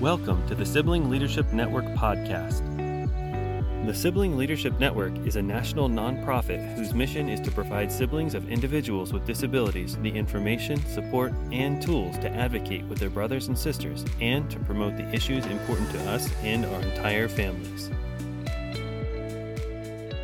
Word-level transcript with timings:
Welcome 0.00 0.46
to 0.46 0.54
the 0.54 0.64
Sibling 0.64 1.10
Leadership 1.10 1.52
Network 1.52 1.84
podcast. 1.88 2.64
The 3.84 3.92
Sibling 3.92 4.34
Leadership 4.38 4.80
Network 4.80 5.14
is 5.26 5.36
a 5.36 5.42
national 5.42 5.90
nonprofit 5.90 6.74
whose 6.74 6.94
mission 6.94 7.28
is 7.28 7.38
to 7.40 7.50
provide 7.50 7.92
siblings 7.92 8.32
of 8.32 8.48
individuals 8.48 9.12
with 9.12 9.26
disabilities 9.26 9.98
the 9.98 10.08
information, 10.08 10.82
support, 10.86 11.34
and 11.52 11.82
tools 11.82 12.16
to 12.20 12.30
advocate 12.30 12.86
with 12.86 12.98
their 12.98 13.10
brothers 13.10 13.48
and 13.48 13.58
sisters 13.58 14.06
and 14.22 14.50
to 14.50 14.58
promote 14.60 14.96
the 14.96 15.06
issues 15.14 15.44
important 15.44 15.90
to 15.90 16.00
us 16.10 16.32
and 16.44 16.64
our 16.64 16.80
entire 16.80 17.28
families. 17.28 17.90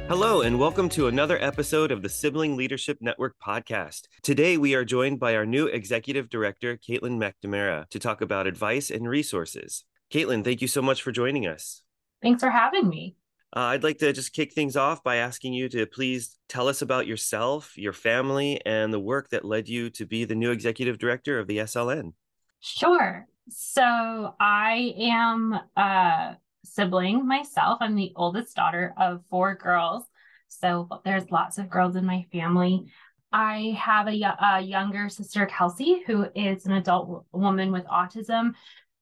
Hello, 0.09 0.43
and 0.43 0.57
welcome 0.57 0.89
to 0.91 1.09
another 1.09 1.37
episode 1.43 1.91
of 1.91 2.01
the 2.01 2.09
Sibling 2.09 2.57
Leadership 2.57 2.99
Network 3.01 3.35
podcast. 3.45 4.03
Today, 4.23 4.57
we 4.57 4.77
are 4.77 4.85
joined 4.85 5.19
by 5.19 5.35
our 5.35 5.45
new 5.45 5.67
executive 5.67 6.29
director, 6.29 6.77
Kaitlin 6.77 7.19
McNamara, 7.19 7.89
to 7.91 7.99
talk 7.99 8.21
about 8.21 8.47
advice 8.47 8.89
and 8.89 9.09
resources. 9.09 9.83
Kaitlin, 10.13 10.45
thank 10.45 10.63
you 10.63 10.69
so 10.69 10.81
much 10.81 11.03
for 11.03 11.11
joining 11.11 11.49
us. 11.49 11.83
Thanks 12.23 12.41
for 12.41 12.51
having 12.51 12.89
me. 12.89 13.17
Uh, 13.55 13.71
I'd 13.75 13.83
like 13.83 13.99
to 13.99 14.13
just 14.13 14.33
kick 14.33 14.53
things 14.53 14.77
off 14.77 15.03
by 15.03 15.17
asking 15.17 15.55
you 15.55 15.69
to 15.71 15.87
please 15.87 16.39
tell 16.49 16.69
us 16.69 16.83
about 16.83 17.09
yourself, 17.09 17.77
your 17.77 17.93
family, 17.93 18.61
and 18.65 18.95
the 18.95 19.01
work 19.01 19.31
that 19.31 19.45
led 19.45 19.69
you 19.69 19.91
to 19.91 20.07
be 20.07 20.25
the 20.25 20.37
new 20.37 20.53
executive 20.53 20.99
director 20.99 21.41
of 21.41 21.49
the 21.49 21.59
SLN. 21.59 22.13
Sure. 22.61 23.27
So, 23.49 24.37
I 24.39 24.95
am 24.99 25.59
uh, 25.77 26.35
sibling 26.67 27.27
myself. 27.27 27.79
I'm 27.81 27.95
the 27.95 28.13
oldest 28.17 28.57
daughter 28.57 28.95
of 28.99 29.23
four 29.31 29.55
girls. 29.55 30.05
So 30.49 30.89
there's 31.05 31.31
lots 31.31 31.59
of 31.59 31.71
girls 31.71 31.97
in 31.97 32.05
my 32.05 32.27
family. 32.33 32.87
I 33.33 33.77
have 33.79 34.07
a, 34.07 34.37
a 34.41 34.61
younger 34.61 35.09
sister, 35.09 35.47
Kelsey, 35.47 36.03
who 36.07 36.27
is 36.35 36.67
an 36.67 36.73
adult 36.73 37.27
woman 37.33 37.73
with 37.73 37.85
autism 37.85 38.55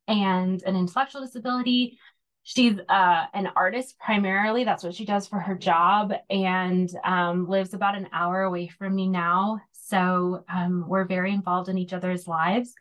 and 0.08 0.62
an 0.62 0.76
intellectual 0.76 1.22
disability. 1.22 1.98
She's 2.42 2.78
uh, 2.88 3.24
an 3.32 3.48
artist 3.56 3.98
primarily. 3.98 4.64
That's 4.64 4.82
what 4.82 4.94
she 4.94 5.04
does 5.04 5.26
for 5.26 5.38
her 5.38 5.54
job 5.54 6.12
and 6.28 6.90
um, 7.04 7.48
lives 7.48 7.74
about 7.74 7.96
an 7.96 8.08
hour 8.12 8.42
away 8.42 8.68
from 8.68 8.94
me 8.94 9.08
now. 9.08 9.60
So 9.72 10.44
um, 10.52 10.84
we're 10.88 11.06
very 11.06 11.32
involved 11.32 11.68
in 11.68 11.78
each 11.78 11.92
other's 11.92 12.26
lives. 12.26 12.74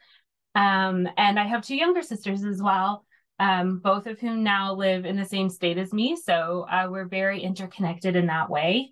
Um, 0.55 1.07
and 1.17 1.39
I 1.39 1.47
have 1.47 1.63
two 1.65 1.75
younger 1.75 2.01
sisters 2.01 2.43
as 2.43 2.61
well 2.61 3.05
um, 3.39 3.79
both 3.79 4.07
of 4.07 4.19
whom 4.19 4.43
now 4.43 4.73
live 4.73 5.05
in 5.05 5.17
the 5.17 5.25
same 5.25 5.49
state 5.49 5.77
as 5.77 5.93
me. 5.93 6.15
So 6.15 6.65
uh, 6.69 6.87
we're 6.89 7.07
very 7.07 7.41
interconnected 7.41 8.15
in 8.15 8.27
that 8.27 8.49
way. 8.49 8.91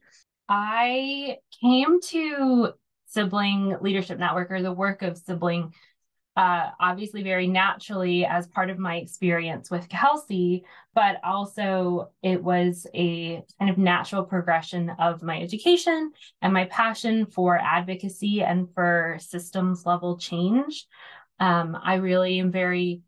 I 0.50 1.38
came 1.62 2.02
to 2.02 2.74
Sibling 3.06 3.78
Leadership 3.82 4.20
Network 4.20 4.52
or 4.52 4.62
the 4.62 4.72
work 4.72 5.02
of 5.02 5.18
Sibling 5.18 5.74
uh, 6.38 6.70
obviously 6.80 7.24
very 7.24 7.48
naturally 7.48 8.26
as 8.26 8.48
part 8.48 8.70
of 8.70 8.80
my 8.80 8.96
experience 8.96 9.70
with 9.70 9.90
Kelsey, 9.90 10.64
but 10.96 11.18
also 11.24 12.12
it 12.24 12.42
was 12.42 12.88
a 12.94 13.44
kind 13.60 13.70
of 13.70 13.78
natural 13.78 14.24
progression 14.24 14.92
of 14.98 15.22
my 15.22 15.42
education 15.42 16.12
and 16.42 16.54
my 16.54 16.66
passion 16.66 17.26
for 17.26 17.58
advocacy 17.58 18.42
and 18.42 18.68
for 18.74 19.18
systems 19.20 19.86
level 19.86 20.18
change. 20.18 20.88
Um, 21.40 21.78
I 21.84 21.96
really 21.96 22.40
am 22.40 22.52
very 22.52 23.02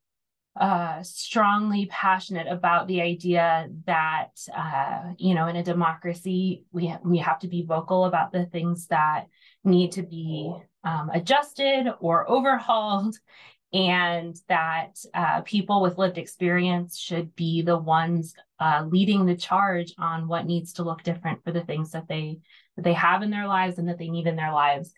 uh, 0.55 1.01
strongly 1.01 1.87
passionate 1.87 2.47
about 2.47 2.87
the 2.87 3.01
idea 3.01 3.67
that 3.85 4.29
uh, 4.55 5.13
you 5.17 5.33
know 5.33 5.47
in 5.47 5.55
a 5.55 5.63
democracy 5.63 6.65
we 6.71 6.87
ha- 6.87 6.99
we 7.03 7.17
have 7.17 7.39
to 7.39 7.47
be 7.47 7.63
vocal 7.63 8.05
about 8.05 8.31
the 8.31 8.45
things 8.45 8.87
that 8.87 9.25
need 9.63 9.91
to 9.91 10.03
be 10.03 10.53
um, 10.83 11.09
adjusted 11.11 11.91
or 11.99 12.29
overhauled 12.29 13.17
and 13.73 14.35
that 14.47 14.99
uh, 15.15 15.41
people 15.41 15.81
with 15.81 15.97
lived 15.97 16.19
experience 16.19 16.99
should 16.99 17.35
be 17.35 17.63
the 17.63 17.77
ones 17.77 18.35
uh, 18.59 18.85
leading 18.87 19.25
the 19.25 19.35
charge 19.35 19.95
on 19.97 20.27
what 20.27 20.45
needs 20.45 20.73
to 20.73 20.83
look 20.83 21.01
different 21.01 21.43
for 21.43 21.51
the 21.51 21.63
things 21.63 21.89
that 21.91 22.07
they 22.07 22.37
that 22.75 22.83
they 22.83 22.93
have 22.93 23.23
in 23.23 23.31
their 23.31 23.47
lives 23.47 23.79
and 23.79 23.89
that 23.89 23.97
they 23.97 24.09
need 24.09 24.27
in 24.27 24.35
their 24.35 24.53
lives. 24.53 24.93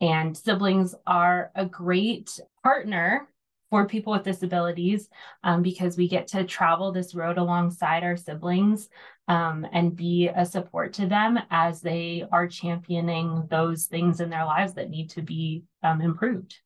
And 0.00 0.36
siblings 0.36 0.94
are 1.06 1.50
a 1.54 1.66
great 1.66 2.40
partner 2.62 3.28
for 3.74 3.88
people 3.88 4.12
with 4.12 4.22
disabilities 4.22 5.08
um, 5.42 5.60
because 5.60 5.96
we 5.96 6.06
get 6.06 6.28
to 6.28 6.44
travel 6.44 6.92
this 6.92 7.12
road 7.12 7.38
alongside 7.38 8.04
our 8.04 8.16
siblings 8.16 8.88
um, 9.26 9.66
and 9.72 9.96
be 9.96 10.28
a 10.28 10.46
support 10.46 10.92
to 10.92 11.06
them 11.06 11.40
as 11.50 11.80
they 11.80 12.24
are 12.30 12.46
championing 12.46 13.48
those 13.50 13.86
things 13.86 14.20
in 14.20 14.30
their 14.30 14.44
lives 14.44 14.74
that 14.74 14.90
need 14.90 15.10
to 15.10 15.22
be 15.22 15.64
um, 15.82 16.00
improved. 16.00 16.56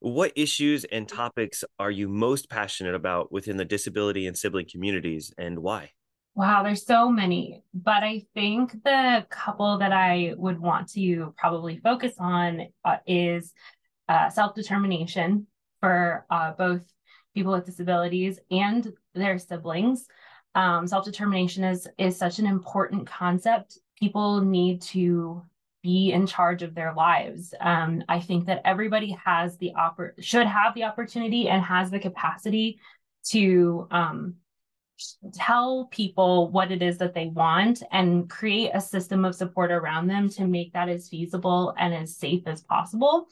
What 0.00 0.32
issues 0.34 0.82
and 0.82 1.08
topics 1.08 1.62
are 1.78 1.92
you 1.92 2.08
most 2.08 2.50
passionate 2.50 2.96
about 2.96 3.30
within 3.30 3.58
the 3.58 3.64
disability 3.64 4.26
and 4.26 4.36
sibling 4.36 4.66
communities 4.68 5.32
and 5.38 5.60
why? 5.60 5.92
Wow, 6.34 6.64
there's 6.64 6.84
so 6.84 7.08
many, 7.08 7.62
but 7.74 8.02
I 8.02 8.24
think 8.34 8.72
the 8.82 9.24
couple 9.30 9.78
that 9.78 9.92
I 9.92 10.34
would 10.36 10.58
want 10.58 10.90
to 10.94 11.32
probably 11.38 11.78
focus 11.78 12.14
on 12.18 12.66
uh, 12.84 12.96
is 13.06 13.54
uh, 14.08 14.30
self 14.30 14.56
determination 14.56 15.46
for 15.80 16.26
uh, 16.30 16.52
both 16.52 16.82
people 17.34 17.52
with 17.52 17.66
disabilities 17.66 18.38
and 18.50 18.92
their 19.14 19.38
siblings. 19.38 20.06
Um, 20.54 20.86
Self 20.86 21.04
determination 21.04 21.64
is 21.64 21.86
is 21.98 22.16
such 22.16 22.38
an 22.38 22.46
important 22.46 23.06
concept. 23.06 23.78
People 23.98 24.40
need 24.40 24.82
to 24.82 25.42
be 25.82 26.12
in 26.12 26.26
charge 26.26 26.62
of 26.62 26.74
their 26.74 26.92
lives. 26.94 27.54
Um, 27.60 28.02
I 28.08 28.20
think 28.20 28.46
that 28.46 28.62
everybody 28.64 29.16
has 29.24 29.56
the 29.58 29.72
oppor- 29.78 30.20
should 30.20 30.46
have 30.46 30.74
the 30.74 30.84
opportunity 30.84 31.48
and 31.48 31.62
has 31.62 31.90
the 31.90 32.00
capacity 32.00 32.80
to 33.26 33.86
um, 33.90 34.34
tell 35.32 35.86
people 35.90 36.50
what 36.50 36.72
it 36.72 36.82
is 36.82 36.98
that 36.98 37.14
they 37.14 37.26
want 37.26 37.82
and 37.92 38.28
create 38.30 38.70
a 38.72 38.80
system 38.80 39.24
of 39.24 39.34
support 39.34 39.70
around 39.70 40.08
them 40.08 40.28
to 40.30 40.46
make 40.46 40.72
that 40.72 40.88
as 40.88 41.08
feasible 41.08 41.74
and 41.78 41.94
as 41.94 42.16
safe 42.16 42.42
as 42.46 42.62
possible. 42.62 43.28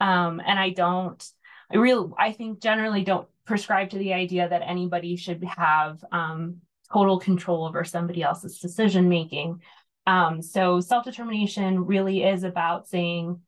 Um, 0.00 0.40
and 0.46 0.58
I 0.58 0.70
don't 0.70 1.24
I 1.72 1.76
really, 1.76 2.10
I 2.18 2.32
think 2.32 2.60
generally 2.60 3.04
don't 3.04 3.28
prescribe 3.44 3.90
to 3.90 3.98
the 3.98 4.12
idea 4.12 4.48
that 4.48 4.62
anybody 4.64 5.16
should 5.16 5.42
have 5.44 6.02
um, 6.12 6.58
total 6.92 7.18
control 7.18 7.66
over 7.66 7.84
somebody 7.84 8.22
else's 8.22 8.58
decision 8.58 9.08
making. 9.08 9.60
Um, 10.06 10.40
so 10.40 10.80
self 10.80 11.04
determination 11.04 11.84
really 11.84 12.24
is 12.24 12.42
about 12.42 12.88
saying, 12.88 13.40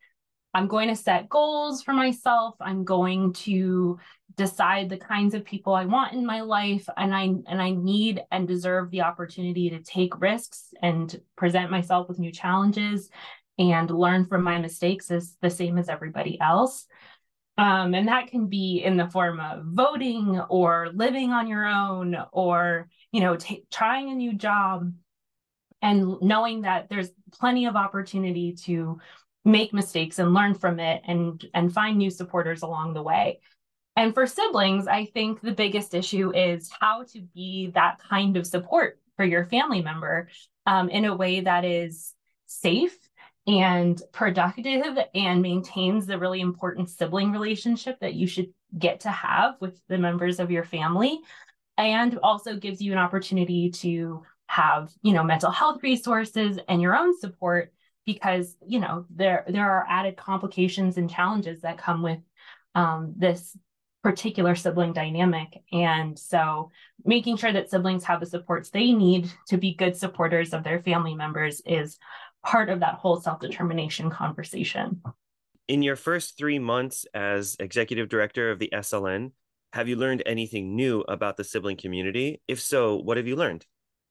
I'm 0.52 0.66
going 0.66 0.88
to 0.88 0.96
set 0.96 1.28
goals 1.28 1.82
for 1.82 1.92
myself. 1.92 2.56
I'm 2.60 2.84
going 2.84 3.32
to 3.34 3.98
decide 4.36 4.88
the 4.88 4.96
kinds 4.96 5.34
of 5.34 5.44
people 5.44 5.74
I 5.74 5.84
want 5.84 6.12
in 6.12 6.26
my 6.26 6.40
life, 6.40 6.88
and 6.96 7.14
I 7.14 7.22
and 7.22 7.62
I 7.62 7.70
need 7.70 8.22
and 8.30 8.48
deserve 8.48 8.90
the 8.90 9.02
opportunity 9.02 9.70
to 9.70 9.80
take 9.80 10.20
risks 10.20 10.74
and 10.82 11.20
present 11.36 11.70
myself 11.70 12.08
with 12.08 12.18
new 12.18 12.32
challenges 12.32 13.10
and 13.58 13.90
learn 13.90 14.26
from 14.26 14.42
my 14.42 14.58
mistakes 14.58 15.10
as 15.10 15.36
the 15.40 15.50
same 15.50 15.78
as 15.78 15.88
everybody 15.88 16.40
else. 16.40 16.86
Um, 17.60 17.92
and 17.92 18.08
that 18.08 18.28
can 18.28 18.46
be 18.46 18.82
in 18.82 18.96
the 18.96 19.08
form 19.08 19.38
of 19.38 19.62
voting 19.66 20.40
or 20.48 20.88
living 20.94 21.30
on 21.30 21.46
your 21.46 21.66
own 21.66 22.16
or, 22.32 22.88
you 23.12 23.20
know, 23.20 23.36
t- 23.36 23.66
trying 23.70 24.08
a 24.08 24.14
new 24.14 24.32
job 24.32 24.90
and 25.82 26.22
knowing 26.22 26.62
that 26.62 26.88
there's 26.88 27.10
plenty 27.34 27.66
of 27.66 27.76
opportunity 27.76 28.54
to 28.64 28.98
make 29.44 29.74
mistakes 29.74 30.18
and 30.18 30.32
learn 30.32 30.54
from 30.54 30.80
it 30.80 31.02
and 31.06 31.44
and 31.52 31.70
find 31.70 31.98
new 31.98 32.08
supporters 32.08 32.62
along 32.62 32.94
the 32.94 33.02
way. 33.02 33.40
And 33.94 34.14
for 34.14 34.26
siblings, 34.26 34.86
I 34.86 35.04
think 35.04 35.42
the 35.42 35.52
biggest 35.52 35.92
issue 35.92 36.34
is 36.34 36.70
how 36.80 37.04
to 37.12 37.20
be 37.34 37.72
that 37.74 37.98
kind 38.08 38.38
of 38.38 38.46
support 38.46 38.98
for 39.16 39.24
your 39.26 39.44
family 39.44 39.82
member 39.82 40.28
um, 40.64 40.88
in 40.88 41.04
a 41.04 41.14
way 41.14 41.40
that 41.40 41.66
is 41.66 42.14
safe 42.46 42.96
and 43.50 44.00
productive 44.12 44.96
and 45.12 45.42
maintains 45.42 46.06
the 46.06 46.18
really 46.18 46.40
important 46.40 46.88
sibling 46.88 47.32
relationship 47.32 47.98
that 47.98 48.14
you 48.14 48.28
should 48.28 48.52
get 48.78 49.00
to 49.00 49.10
have 49.10 49.56
with 49.60 49.80
the 49.88 49.98
members 49.98 50.38
of 50.38 50.52
your 50.52 50.64
family. 50.64 51.18
And 51.76 52.16
also 52.22 52.56
gives 52.56 52.80
you 52.80 52.92
an 52.92 52.98
opportunity 52.98 53.70
to 53.70 54.22
have 54.46 54.92
you 55.02 55.12
know 55.12 55.22
mental 55.22 55.50
health 55.50 55.82
resources 55.82 56.58
and 56.68 56.82
your 56.82 56.96
own 56.96 57.16
support 57.18 57.72
because 58.04 58.56
you 58.66 58.80
know 58.80 59.06
there 59.08 59.44
there 59.48 59.70
are 59.70 59.86
added 59.88 60.16
complications 60.16 60.96
and 60.96 61.08
challenges 61.08 61.60
that 61.62 61.78
come 61.78 62.02
with 62.02 62.18
um, 62.74 63.14
this 63.16 63.56
particular 64.02 64.54
sibling 64.54 64.92
dynamic. 64.92 65.62
And 65.72 66.18
so 66.18 66.70
making 67.04 67.36
sure 67.36 67.52
that 67.52 67.70
siblings 67.70 68.04
have 68.04 68.20
the 68.20 68.26
supports 68.26 68.70
they 68.70 68.92
need 68.92 69.30
to 69.48 69.56
be 69.56 69.74
good 69.74 69.96
supporters 69.96 70.52
of 70.52 70.64
their 70.64 70.80
family 70.80 71.14
members 71.14 71.60
is 71.66 71.98
part 72.44 72.68
of 72.68 72.80
that 72.80 72.94
whole 72.94 73.20
self 73.20 73.40
determination 73.40 74.10
conversation. 74.10 75.02
In 75.68 75.82
your 75.82 75.96
first 75.96 76.36
three 76.36 76.58
months 76.58 77.06
as 77.14 77.56
executive 77.60 78.08
director 78.08 78.50
of 78.50 78.58
the 78.58 78.70
SLN, 78.72 79.32
have 79.72 79.88
you 79.88 79.96
learned 79.96 80.22
anything 80.26 80.74
new 80.74 81.00
about 81.02 81.36
the 81.36 81.44
sibling 81.44 81.76
community? 81.76 82.42
If 82.48 82.60
so, 82.60 82.96
what 82.96 83.16
have 83.16 83.28
you 83.28 83.36
learned? 83.36 83.66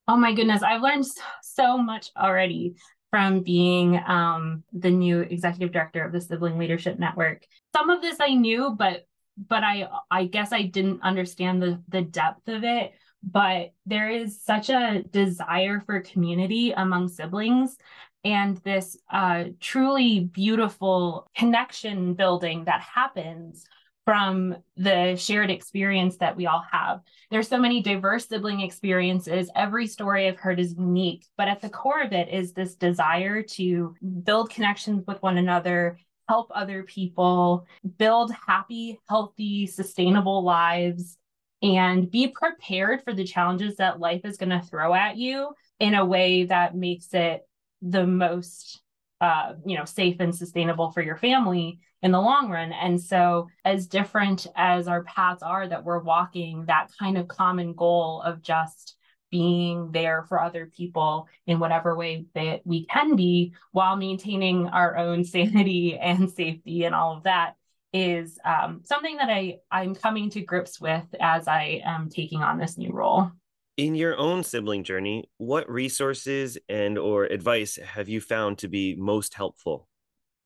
Oh 0.08 0.18
my 0.18 0.34
goodness, 0.34 0.64
I've 0.64 0.82
learned 0.82 1.06
so 1.42 1.78
much 1.78 2.10
already 2.18 2.76
from 3.12 3.42
being 3.42 4.00
um, 4.08 4.64
the 4.72 4.90
new 4.90 5.22
executive 5.22 5.72
director 5.72 6.04
of 6.04 6.12
the 6.12 6.22
Sibling 6.22 6.58
Leadership 6.58 7.00
Network. 7.00 7.46
Some 7.76 7.90
of 7.90 8.02
this 8.02 8.18
I 8.20 8.34
knew, 8.34 8.76
but 8.78 9.06
but 9.38 9.64
I 9.64 9.88
I 10.12 10.26
guess 10.26 10.52
I 10.52 10.64
didn't 10.64 11.02
understand 11.02 11.62
the 11.62 11.82
the 11.90 12.02
depth 12.02 12.48
of 12.48 12.64
it. 12.64 12.94
But 13.22 13.74
there 13.86 14.10
is 14.10 14.42
such 14.42 14.70
a 14.70 15.04
desire 15.12 15.82
for 15.86 16.00
community 16.02 16.72
among 16.72 17.10
siblings 17.10 17.78
and 18.24 18.58
this 18.58 18.98
uh, 19.12 19.46
truly 19.60 20.22
beautiful 20.22 21.28
connection 21.36 22.14
building 22.14 22.66
that 22.66 22.82
happens 22.82 23.66
from 24.10 24.56
the 24.76 25.16
shared 25.16 25.52
experience 25.52 26.18
that 26.18 26.36
we 26.36 26.48
all 26.48 26.64
have. 26.72 27.02
There's 27.30 27.48
so 27.48 27.60
many 27.60 27.80
diverse 27.84 28.28
sibling 28.28 28.62
experiences. 28.62 29.52
Every 29.56 29.86
story 29.86 30.28
I've 30.28 30.40
heard 30.40 30.60
is 30.60 30.74
unique, 30.74 31.28
but 31.38 31.48
at 31.48 31.62
the 31.62 31.70
core 31.70 32.02
of 32.02 32.12
it 32.12 32.28
is 32.30 32.52
this 32.52 32.74
desire 32.74 33.44
to 33.44 33.96
build 34.24 34.50
connections 34.50 35.04
with 35.06 35.22
one 35.22 35.38
another, 35.38 36.00
help 36.28 36.52
other 36.56 36.82
people, 36.82 37.68
build 38.00 38.32
happy, 38.48 39.00
healthy, 39.08 39.68
sustainable 39.68 40.44
lives, 40.44 41.19
and 41.62 42.10
be 42.10 42.28
prepared 42.28 43.04
for 43.04 43.14
the 43.14 43.26
challenges 43.26 43.78
that 43.78 44.00
life 44.00 44.22
is 44.24 44.38
going 44.38 44.50
to 44.50 44.62
throw 44.62 44.94
at 44.94 45.18
you 45.18 45.54
in 45.80 45.94
a 45.94 46.06
way 46.06 46.46
that 46.46 46.76
makes 46.76 47.14
it 47.14 47.42
the 47.82 48.06
most 48.06 48.82
uh, 49.22 49.54
you 49.66 49.78
know 49.78 49.86
safe 49.86 50.18
and 50.20 50.34
sustainable 50.34 50.92
for 50.92 51.02
your 51.02 51.18
family 51.18 51.80
in 52.02 52.12
the 52.12 52.22
long 52.22 52.50
run. 52.50 52.72
And 52.72 53.02
so, 53.02 53.48
as 53.66 53.88
different 53.88 54.48
as 54.56 54.88
our 54.88 55.04
paths 55.04 55.44
are 55.44 55.68
that 55.68 55.84
we're 55.84 56.00
walking, 56.00 56.66
that 56.68 56.90
kind 56.98 57.18
of 57.18 57.28
common 57.28 57.74
goal 57.74 58.22
of 58.22 58.42
just 58.42 58.96
being 59.32 59.92
there 59.92 60.24
for 60.28 60.42
other 60.42 60.72
people 60.76 61.28
in 61.46 61.60
whatever 61.60 61.96
way 61.96 62.26
that 62.34 62.62
we 62.66 62.86
can 62.88 63.16
be 63.16 63.54
while 63.72 63.96
maintaining 63.96 64.68
our 64.68 64.98
own 64.98 65.24
sanity 65.26 65.98
and 65.98 66.30
safety 66.32 66.86
and 66.86 66.96
all 66.96 67.18
of 67.18 67.24
that 67.24 67.56
is 67.94 68.38
um, 68.46 68.82
something 68.84 69.18
that 69.18 69.30
I, 69.30 69.58
I'm 69.72 69.96
coming 69.96 70.30
to 70.32 70.42
grips 70.42 70.80
with 70.80 71.06
as 71.20 71.48
I 71.48 71.82
am 71.84 72.10
taking 72.10 72.42
on 72.42 72.58
this 72.58 72.78
new 72.78 72.92
role. 72.92 73.32
In 73.78 73.96
your 73.96 74.18
own 74.18 74.44
sibling 74.44 74.84
journey, 74.84 75.30
what 75.38 75.70
resources 75.70 76.58
and 76.68 76.98
or 76.98 77.26
advice 77.26 77.78
have 77.78 78.10
you 78.10 78.20
found 78.20 78.58
to 78.60 78.68
be 78.68 78.96
most 78.96 79.34
helpful? 79.34 79.88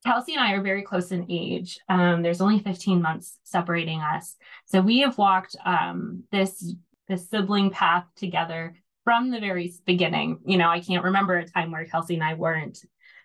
Kelsey 0.05 0.33
and 0.33 0.41
I 0.41 0.51
are 0.53 0.61
very 0.61 0.83
close 0.83 1.11
in 1.11 1.25
age. 1.29 1.79
Um, 1.89 2.21
there's 2.21 2.41
only 2.41 2.59
15 2.59 3.01
months 3.01 3.39
separating 3.43 4.01
us. 4.01 4.35
So 4.65 4.81
we 4.81 4.99
have 4.99 5.17
walked 5.17 5.55
um, 5.65 6.23
this 6.31 6.75
this 7.07 7.29
sibling 7.29 7.69
path 7.69 8.05
together 8.15 8.75
from 9.03 9.29
the 9.29 9.39
very 9.39 9.73
beginning. 9.85 10.39
You 10.45 10.57
know, 10.57 10.69
I 10.69 10.79
can't 10.79 11.03
remember 11.03 11.37
a 11.37 11.47
time 11.47 11.71
where 11.71 11.85
Kelsey 11.85 12.15
and 12.15 12.23
I 12.23 12.35
weren't 12.35 12.79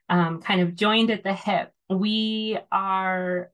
um, 0.09 0.41
kind 0.41 0.61
of 0.61 0.75
joined 0.75 1.11
at 1.11 1.23
the 1.23 1.35
hip. 1.35 1.70
We 1.88 2.59
are 2.73 3.50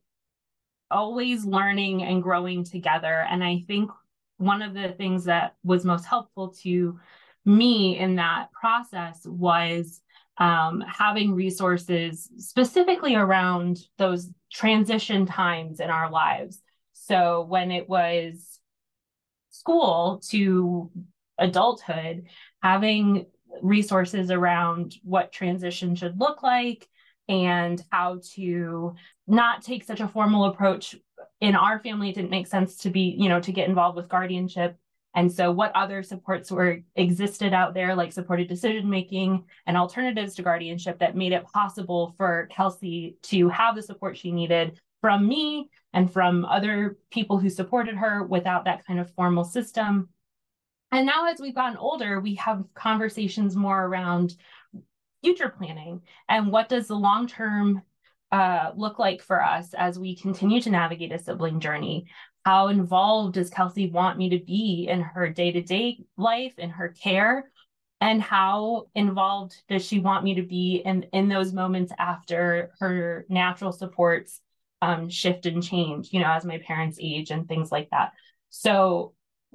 always 0.91 1.45
learning 1.45 2.03
and 2.03 2.23
growing 2.23 2.65
together. 2.65 3.27
And 3.29 3.43
I 3.43 3.65
think 3.67 3.91
one 4.39 4.63
of 4.63 4.75
the 4.75 4.91
things 4.93 5.25
that 5.25 5.55
was 5.65 5.85
most 5.85 6.05
helpful 6.05 6.55
to 6.63 6.99
me 7.45 7.99
in 7.99 8.17
that 8.17 8.51
process 8.53 9.25
was 9.25 10.01
um, 10.39 10.83
having 10.87 11.35
resources 11.35 12.29
specifically 12.39 13.15
around 13.15 13.79
those 13.99 14.31
transition 14.53 15.27
times 15.27 15.81
in 15.81 15.91
our 15.91 16.11
lives. 16.11 16.61
So 16.93 17.43
when 17.43 17.71
it 17.71 17.89
was 17.89 18.59
school 19.51 20.21
to 20.31 20.91
adulthood, 21.39 22.25
having 22.63 23.27
resources 23.63 24.31
around 24.31 24.97
what 25.05 25.33
transition 25.33 25.95
should 25.95 26.19
look 26.19 26.43
like 26.43 26.89
and 27.29 27.83
how 27.91 28.21
to 28.35 28.95
not 29.27 29.63
take 29.63 29.85
such 29.85 30.01
a 30.01 30.09
formal 30.09 30.47
approach 30.47 30.97
in 31.41 31.55
our 31.55 31.79
family 31.81 32.11
it 32.11 32.15
didn't 32.15 32.31
make 32.31 32.47
sense 32.47 32.77
to 32.77 32.91
be 32.91 33.17
you 33.19 33.29
know 33.29 33.41
to 33.41 33.53
get 33.53 33.69
involved 33.69 33.97
with 33.97 34.09
guardianship 34.09 34.77
and 35.15 35.33
so, 35.33 35.53
what 35.53 35.75
other 35.77 36.03
supports 36.03 36.51
were 36.51 36.81
existed 36.97 37.55
out 37.55 37.73
there, 37.73 37.95
like 37.95 38.13
supported 38.13 38.49
decision 38.49 38.91
making 38.91 39.45
and 39.67 39.77
alternatives 39.77 40.35
to 40.35 40.43
guardianship, 40.43 40.99
that 40.99 41.17
made 41.17 41.33
it 41.33 41.45
possible 41.45 42.15
for 42.17 42.49
Kelsey 42.51 43.17
to 43.25 43.49
have 43.49 43.77
the 43.77 43.83
support 43.83 44.19
she 44.19 44.33
needed 44.33 44.81
from 45.01 45.29
me 45.29 45.71
and 45.93 46.13
from 46.13 46.45
other 46.45 46.99
people 47.13 47.39
who 47.39 47.49
supported 47.49 47.95
her 47.95 48.25
without 48.25 48.65
that 48.65 48.85
kind 48.87 48.99
of 48.99 49.13
formal 49.15 49.45
system. 49.45 50.09
And 50.91 51.07
now, 51.07 51.31
as 51.31 51.41
we've 51.41 51.55
gotten 51.55 51.77
older, 51.77 52.19
we 52.19 52.35
have 52.37 52.65
conversations 52.75 53.55
more 53.55 53.85
around 53.85 54.35
future 55.23 55.49
planning 55.49 56.03
and 56.29 56.51
what 56.51 56.69
does 56.69 56.89
the 56.89 56.97
long 56.97 57.29
term 57.29 57.83
uh, 58.35 58.73
look 58.75 58.99
like 58.99 59.23
for 59.23 59.41
us 59.41 59.75
as 59.75 59.97
we 59.97 60.17
continue 60.17 60.61
to 60.61 60.69
navigate 60.69 61.13
a 61.13 61.19
sibling 61.21 61.61
journey? 61.61 62.07
How 62.45 62.67
involved 62.67 63.35
does 63.35 63.49
Kelsey 63.49 63.89
want 63.91 64.19
me 64.19 64.31
to 64.31 64.45
be 64.45 64.89
in 64.91 65.03
her 65.03 65.29
day 65.31 65.53
to 65.53 65.63
day 65.63 66.01
life, 66.17 66.59
in 66.59 66.71
her 66.71 66.89
care? 66.89 67.53
And 68.01 68.21
how 68.21 68.87
involved 68.97 69.55
does 69.69 69.87
she 69.87 70.01
want 70.01 70.25
me 70.25 70.35
to 70.35 70.43
be 70.43 70.83
in, 70.85 71.05
in 71.13 71.29
those 71.29 71.53
moments 71.53 71.93
after 71.97 72.73
her 72.81 73.25
natural 73.29 73.71
supports 73.71 74.41
um, 74.83 75.09
shift 75.09 75.47
and 75.47 75.63
change, 75.63 76.13
you 76.13 76.19
know, 76.19 76.33
as 76.33 76.45
my 76.45 76.59
parents 76.59 76.99
age 77.01 77.31
and 77.31 77.47
things 77.47 77.71
like 77.71 77.89
that? 77.93 78.15
So, 78.51 79.15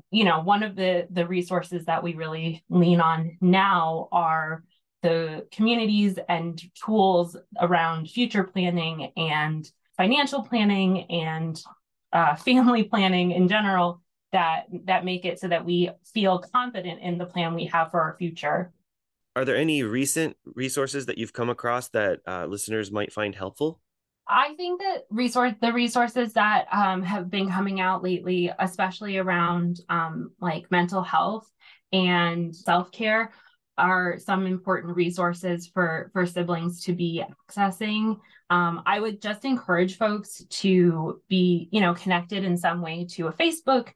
you 0.10 0.24
know, 0.24 0.40
one 0.40 0.64
of 0.64 0.78
the 0.78 1.06
the 1.12 1.28
resources 1.28 1.84
that 1.88 2.02
we 2.02 2.14
really 2.14 2.64
lean 2.70 3.02
on 3.02 3.38
now 3.42 4.08
are 4.14 4.64
the 5.02 5.48
communities 5.52 6.20
and 6.28 6.62
tools 6.76 7.38
around 7.60 8.10
future 8.10 8.44
planning 8.44 9.12
and 9.16 9.70
financial 9.98 10.44
planning 10.44 11.04
and 11.10 11.62
uh, 12.14 12.36
family 12.36 12.84
planning 12.92 13.32
in 13.32 13.48
general 13.48 14.02
that 14.32 14.66
that 14.86 15.06
make 15.06 15.26
it 15.26 15.40
so 15.40 15.48
that 15.48 15.66
we 15.66 15.90
feel 16.14 16.40
confident 16.54 17.02
in 17.02 17.18
the 17.18 17.26
plan 17.26 17.56
we 17.56 17.66
have 17.66 17.92
for 17.92 18.02
our 18.02 18.16
future. 18.18 18.72
Are 19.36 19.46
there 19.46 19.56
any 19.56 19.84
recent 19.84 20.38
resources 20.46 21.06
that 21.06 21.18
you've 21.18 21.34
come 21.34 21.50
across 21.50 21.90
that 21.90 22.20
uh, 22.28 22.46
listeners 22.46 22.92
might 22.92 23.14
find 23.14 23.34
helpful? 23.34 23.80
I 24.28 24.54
think 24.56 24.82
that 24.82 25.06
resource 25.10 25.54
the 25.60 25.74
resources 25.74 26.34
that 26.34 26.68
um, 26.72 27.02
have 27.02 27.32
been 27.32 27.50
coming 27.50 27.80
out 27.80 28.04
lately, 28.04 28.52
especially 28.60 29.18
around 29.18 29.80
um, 29.90 30.32
like 30.40 30.70
mental 30.70 31.02
health 31.02 31.50
and 31.92 32.56
self 32.56 32.92
care, 32.92 33.32
are 33.80 34.20
some 34.20 34.46
important 34.46 34.96
resources 34.96 35.68
for 35.68 36.10
for 36.14 36.26
siblings 36.26 36.84
to 36.86 36.94
be 36.94 37.24
accessing. 37.50 38.20
Um, 38.52 38.82
i 38.88 39.00
would 39.00 39.22
just 39.22 39.46
encourage 39.46 39.98
folks 39.98 40.44
to 40.50 41.22
be 41.30 41.70
you 41.72 41.82
know 41.82 41.94
connected 41.94 42.44
in 42.44 42.58
some 42.58 42.82
way 42.82 43.06
to 43.12 43.28
a 43.28 43.34
facebook 43.34 43.90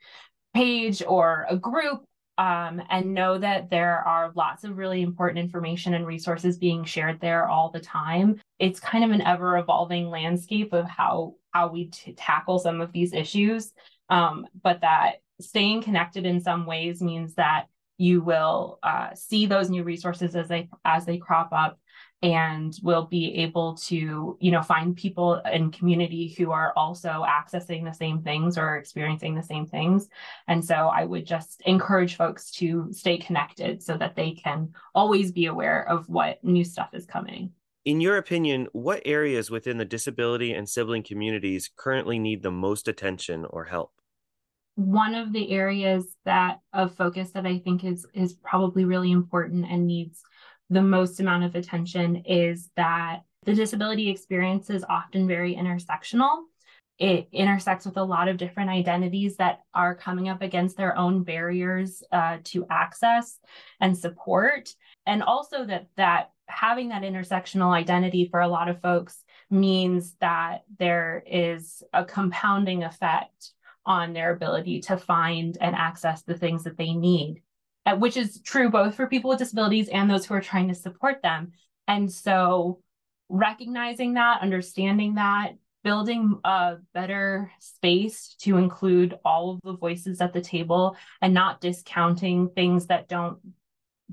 page 0.54 1.02
or 1.02 1.48
a 1.50 1.58
group 1.58 2.06
um, 2.38 2.82
and 2.90 3.14
know 3.14 3.38
that 3.38 3.70
there 3.70 4.00
are 4.00 4.32
lots 4.36 4.64
of 4.64 4.78
really 4.78 5.02
important 5.02 5.40
information 5.40 5.94
and 5.94 6.06
resources 6.06 6.58
being 6.58 6.84
shared 6.84 7.20
there 7.22 7.48
all 7.48 7.70
the 7.70 7.80
time. 7.80 8.42
It's 8.58 8.80
kind 8.80 9.04
of 9.04 9.12
an 9.12 9.22
ever 9.22 9.58
evolving 9.58 10.10
landscape 10.10 10.74
of 10.74 10.90
how 10.90 11.36
how 11.52 11.68
we 11.68 11.86
t- 11.86 12.14
tackle 12.14 12.58
some 12.58 12.82
of 12.82 12.92
these 12.92 13.14
issues. 13.14 13.72
Um, 14.10 14.48
but 14.64 14.82
that 14.82 15.18
staying 15.40 15.84
connected 15.84 16.26
in 16.26 16.42
some 16.42 16.66
ways 16.66 17.02
means 17.02 17.36
that 17.36 17.66
you 18.04 18.22
will 18.22 18.80
uh, 18.84 19.14
see 19.16 19.46
those 19.46 19.70
new 19.70 19.84
resources 19.84 20.36
as 20.36 20.50
they 20.50 20.70
as 20.84 21.06
they 21.06 21.18
crop 21.18 21.50
up 21.54 21.80
and 22.22 22.78
will 22.84 23.06
be 23.06 23.36
able 23.36 23.76
to 23.76 24.38
you 24.42 24.52
know 24.52 24.62
find 24.62 24.98
people 24.98 25.42
in 25.52 25.72
community 25.72 26.36
who 26.38 26.52
are 26.52 26.74
also 26.76 27.26
accessing 27.26 27.86
the 27.86 27.94
same 27.94 28.22
things 28.22 28.58
or 28.58 28.76
experiencing 28.76 29.36
the 29.36 29.44
same 29.44 29.68
things. 29.68 30.10
And 30.50 30.64
so 30.64 30.76
i 30.76 31.06
would 31.06 31.26
just 31.26 31.62
encourage 31.66 32.16
folks 32.18 32.52
to 32.60 32.90
stay 32.92 33.18
connected 33.18 33.82
so 33.82 33.96
that 33.98 34.16
they 34.16 34.32
can 34.32 34.74
always 34.94 35.32
be 35.32 35.46
aware 35.46 35.88
of 35.88 36.10
what 36.10 36.44
new 36.44 36.66
stuff 36.66 36.90
is 36.94 37.06
coming. 37.06 37.52
In 37.86 38.02
your 38.02 38.18
opinion 38.18 38.68
what 38.74 39.02
areas 39.06 39.50
within 39.50 39.78
the 39.78 39.86
disability 39.86 40.52
and 40.52 40.68
sibling 40.68 41.04
communities 41.04 41.70
currently 41.78 42.20
need 42.20 42.44
the 42.44 42.52
most 42.52 42.90
attention 42.90 43.46
or 43.50 43.64
help 43.66 43.94
one 44.76 45.14
of 45.14 45.32
the 45.34 45.52
areas 45.52 46.16
that 46.26 46.60
of 46.74 46.96
focus 46.96 47.32
that 47.32 47.46
I 47.46 47.60
think 47.60 47.84
is 47.84 48.06
is 48.14 48.34
probably 48.34 48.86
really 48.86 49.12
important 49.12 49.66
and 49.70 49.86
needs 49.86 50.22
the 50.70 50.82
most 50.82 51.20
amount 51.20 51.44
of 51.44 51.56
attention 51.56 52.24
is 52.26 52.70
that 52.76 53.22
the 53.46 53.54
disability 53.54 54.10
experience 54.10 54.70
is 54.70 54.86
often 54.88 55.28
very 55.28 55.56
intersectional. 55.56 56.44
It 56.98 57.28
intersects 57.32 57.86
with 57.86 57.98
a 57.98 58.04
lot 58.04 58.28
of 58.28 58.38
different 58.38 58.70
identities 58.70 59.38
that 59.38 59.60
are 59.74 59.96
coming 59.96 60.30
up 60.30 60.42
against 60.42 60.78
their 60.78 60.98
own 60.98 61.24
barriers 61.24 62.02
uh, 62.12 62.38
to 62.46 62.66
access 62.70 63.40
and 63.80 63.98
support, 63.98 64.70
and 65.06 65.22
also 65.22 65.66
that 65.66 65.88
that 65.98 66.32
having 66.48 66.90
that 66.90 67.04
intersectional 67.04 67.72
identity 67.72 68.28
for 68.30 68.42
a 68.42 68.48
lot 68.48 68.70
of 68.70 68.82
folks 68.82 69.24
means 69.50 70.16
that 70.22 70.64
there 70.80 71.24
is 71.28 71.84
a 71.94 72.06
compounding 72.06 72.84
effect 72.84 73.52
on 73.86 74.14
their 74.14 74.34
ability 74.34 74.82
to 74.82 74.98
find 74.98 75.58
and 75.60 75.76
access 75.76 76.24
the 76.24 76.38
things 76.38 76.64
that 76.64 76.78
they 76.78 76.94
need, 76.94 77.42
uh, 77.86 77.96
which 77.96 78.18
is 78.18 78.42
true 78.42 78.70
both 78.70 78.96
for 78.96 79.08
people 79.08 79.30
with 79.30 79.40
disabilities 79.40 79.90
and 79.90 80.10
those 80.10 80.26
who 80.26 80.34
are 80.34 80.42
trying 80.42 80.68
to 80.68 80.76
support 80.76 81.22
them. 81.22 81.52
And 81.88 82.12
so 82.12 82.82
recognizing 83.30 84.14
that, 84.14 84.42
understanding 84.42 85.16
that, 85.16 85.54
building 85.84 86.40
a 86.46 86.78
better 86.94 87.52
space 87.60 88.36
to 88.40 88.58
include 88.58 89.20
all 89.26 89.52
of 89.52 89.60
the 89.64 89.76
voices 89.76 90.22
at 90.22 90.32
the 90.32 90.42
table 90.42 90.96
and 91.22 91.34
not 91.34 91.60
discounting 91.60 92.50
things 92.50 92.88
that 92.88 93.10
don't 93.10 93.40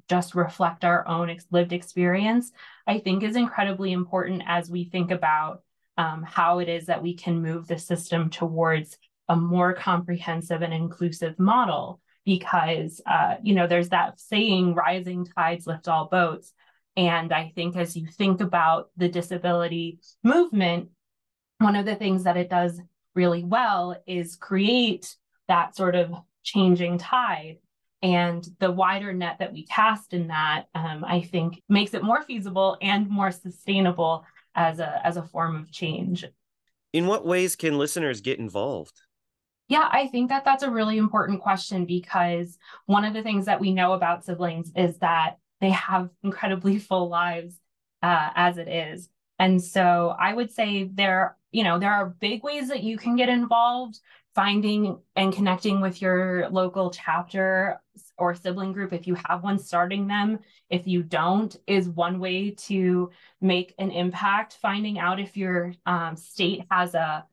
just 0.08 0.34
reflect 0.34 0.84
our 0.84 1.06
own 1.06 1.34
lived 1.50 1.72
experience, 1.72 2.50
I 2.86 2.98
think 2.98 3.22
is 3.22 3.36
incredibly 3.36 3.92
important 3.92 4.42
as 4.46 4.68
we 4.70 4.84
think 4.84 5.10
about 5.10 5.62
um, 5.96 6.22
how 6.22 6.58
it 6.58 6.68
is 6.68 6.86
that 6.86 7.02
we 7.02 7.14
can 7.14 7.42
move 7.42 7.66
the 7.66 7.78
system 7.78 8.30
towards 8.30 8.96
a 9.30 9.36
more 9.36 9.72
comprehensive 9.72 10.60
and 10.60 10.74
inclusive 10.74 11.38
model. 11.38 12.00
Because, 12.26 13.00
uh, 13.06 13.36
you 13.42 13.54
know, 13.54 13.66
there's 13.66 13.88
that 13.88 14.20
saying, 14.20 14.74
rising 14.74 15.24
tides 15.24 15.66
lift 15.66 15.88
all 15.88 16.08
boats. 16.08 16.52
And 16.96 17.32
I 17.32 17.52
think 17.54 17.76
as 17.76 17.96
you 17.96 18.06
think 18.06 18.42
about 18.42 18.90
the 18.96 19.08
disability 19.08 20.00
movement, 20.22 20.90
one 21.58 21.76
of 21.76 21.86
the 21.86 21.94
things 21.94 22.24
that 22.24 22.36
it 22.36 22.50
does 22.50 22.78
really 23.14 23.44
well 23.44 23.96
is 24.06 24.36
create 24.36 25.16
that 25.48 25.76
sort 25.76 25.94
of 25.94 26.12
changing 26.42 26.98
tide 26.98 27.58
and 28.02 28.46
the 28.58 28.70
wider 28.70 29.12
net 29.12 29.36
that 29.38 29.52
we 29.52 29.64
cast 29.66 30.14
in 30.14 30.28
that 30.28 30.66
um, 30.74 31.04
i 31.04 31.20
think 31.20 31.60
makes 31.68 31.92
it 31.92 32.02
more 32.02 32.22
feasible 32.22 32.78
and 32.80 33.08
more 33.08 33.30
sustainable 33.30 34.24
as 34.54 34.78
a 34.78 35.06
as 35.06 35.16
a 35.16 35.22
form 35.22 35.56
of 35.56 35.70
change 35.70 36.24
in 36.92 37.06
what 37.06 37.26
ways 37.26 37.56
can 37.56 37.78
listeners 37.78 38.20
get 38.20 38.38
involved 38.38 39.02
yeah 39.70 39.88
i 39.92 40.06
think 40.08 40.28
that 40.28 40.44
that's 40.44 40.62
a 40.62 40.70
really 40.70 40.98
important 40.98 41.40
question 41.40 41.86
because 41.86 42.58
one 42.84 43.06
of 43.06 43.14
the 43.14 43.22
things 43.22 43.46
that 43.46 43.60
we 43.60 43.72
know 43.72 43.94
about 43.94 44.24
siblings 44.24 44.70
is 44.76 44.98
that 44.98 45.38
they 45.62 45.70
have 45.70 46.10
incredibly 46.22 46.78
full 46.88 47.08
lives 47.08 47.58
uh, 48.02 48.30
as 48.34 48.56
it 48.58 48.68
is. 48.68 49.08
And 49.38 49.62
so 49.62 50.14
i 50.18 50.34
would 50.34 50.52
say 50.52 50.90
there 50.92 51.36
you 51.50 51.64
know 51.64 51.78
there 51.78 51.92
are 51.92 52.14
big 52.20 52.42
ways 52.42 52.68
that 52.68 52.82
you 52.82 52.98
can 52.98 53.16
get 53.16 53.30
involved 53.30 53.98
finding 54.34 54.98
and 55.16 55.32
connecting 55.32 55.80
with 55.80 56.00
your 56.00 56.48
local 56.50 56.90
chapter 56.90 57.80
or 58.16 58.34
sibling 58.34 58.72
group 58.72 58.92
if 58.92 59.06
you 59.06 59.16
have 59.26 59.42
one 59.42 59.58
starting 59.58 60.06
them. 60.06 60.38
If 60.68 60.86
you 60.86 61.02
don't 61.02 61.54
is 61.66 61.88
one 61.88 62.20
way 62.20 62.52
to 62.52 63.10
make 63.40 63.74
an 63.78 63.90
impact. 63.90 64.58
Finding 64.62 64.98
out 64.98 65.18
if 65.18 65.36
your 65.36 65.74
um, 65.84 66.16
state 66.16 66.64
has 66.70 66.94
a, 66.94 67.24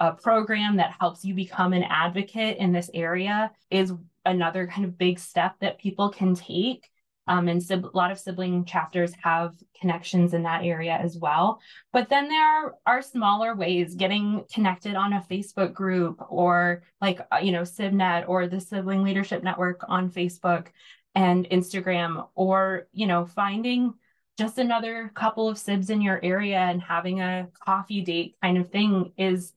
a 0.00 0.12
program 0.12 0.76
that 0.76 0.94
helps 0.98 1.24
you 1.24 1.34
become 1.34 1.72
an 1.72 1.84
advocate 1.84 2.58
in 2.58 2.72
this 2.72 2.90
area 2.92 3.50
is 3.70 3.92
another 4.24 4.66
kind 4.66 4.84
of 4.84 4.98
big 4.98 5.18
step 5.18 5.54
that 5.60 5.78
people 5.78 6.10
can 6.10 6.34
take 6.34 6.90
um, 7.28 7.48
and 7.48 7.62
sib- 7.62 7.86
a 7.86 7.96
lot 7.96 8.10
of 8.10 8.18
sibling 8.18 8.64
chapters 8.64 9.12
have 9.22 9.54
connections 9.80 10.32
in 10.32 10.44
that 10.44 10.64
area 10.64 10.92
as 10.92 11.16
well. 11.18 11.60
But 11.92 12.08
then 12.08 12.28
there 12.28 12.74
are 12.86 13.02
smaller 13.02 13.54
ways 13.54 13.94
getting 13.94 14.44
connected 14.52 14.94
on 14.94 15.12
a 15.12 15.26
Facebook 15.28 15.72
group 15.72 16.24
or 16.28 16.84
like, 17.00 17.20
uh, 17.32 17.38
you 17.38 17.50
know, 17.50 17.62
SibNet 17.62 18.28
or 18.28 18.46
the 18.46 18.60
Sibling 18.60 19.02
Leadership 19.02 19.42
Network 19.42 19.82
on 19.88 20.10
Facebook 20.10 20.68
and 21.14 21.48
Instagram, 21.50 22.28
or, 22.34 22.88
you 22.92 23.06
know, 23.06 23.24
finding 23.24 23.94
just 24.38 24.58
another 24.58 25.10
couple 25.14 25.48
of 25.48 25.56
sibs 25.56 25.88
in 25.88 26.02
your 26.02 26.20
area 26.22 26.58
and 26.58 26.82
having 26.82 27.20
a 27.20 27.48
coffee 27.58 28.02
date 28.02 28.36
kind 28.42 28.58
of 28.58 28.70
thing 28.70 29.12
is 29.16 29.54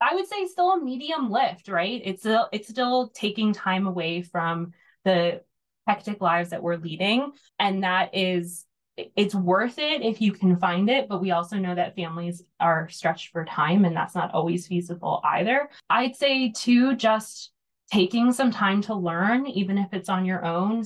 I 0.00 0.14
would 0.14 0.26
say 0.26 0.46
still 0.46 0.72
a 0.72 0.82
medium 0.82 1.30
lift, 1.30 1.68
right? 1.68 2.00
It's 2.04 2.22
still 2.22 2.48
it's 2.52 2.68
still 2.68 3.08
taking 3.08 3.52
time 3.52 3.86
away 3.86 4.22
from 4.22 4.72
the 5.04 5.42
hectic 5.86 6.20
lives 6.20 6.50
that 6.50 6.62
we're 6.62 6.76
leading. 6.76 7.32
And 7.58 7.82
that 7.82 8.14
is, 8.14 8.66
it's 9.16 9.34
worth 9.34 9.78
it 9.78 10.02
if 10.02 10.20
you 10.20 10.32
can 10.32 10.56
find 10.58 10.90
it. 10.90 11.08
But 11.08 11.20
we 11.20 11.30
also 11.30 11.56
know 11.56 11.74
that 11.74 11.96
families 11.96 12.42
are 12.60 12.88
stretched 12.90 13.32
for 13.32 13.44
time 13.44 13.84
and 13.84 13.96
that's 13.96 14.14
not 14.14 14.34
always 14.34 14.66
feasible 14.66 15.20
either. 15.24 15.70
I'd 15.88 16.14
say, 16.14 16.50
too, 16.50 16.94
just 16.94 17.52
taking 17.90 18.32
some 18.32 18.50
time 18.50 18.82
to 18.82 18.94
learn, 18.94 19.46
even 19.46 19.78
if 19.78 19.92
it's 19.92 20.10
on 20.10 20.26
your 20.26 20.44
own, 20.44 20.84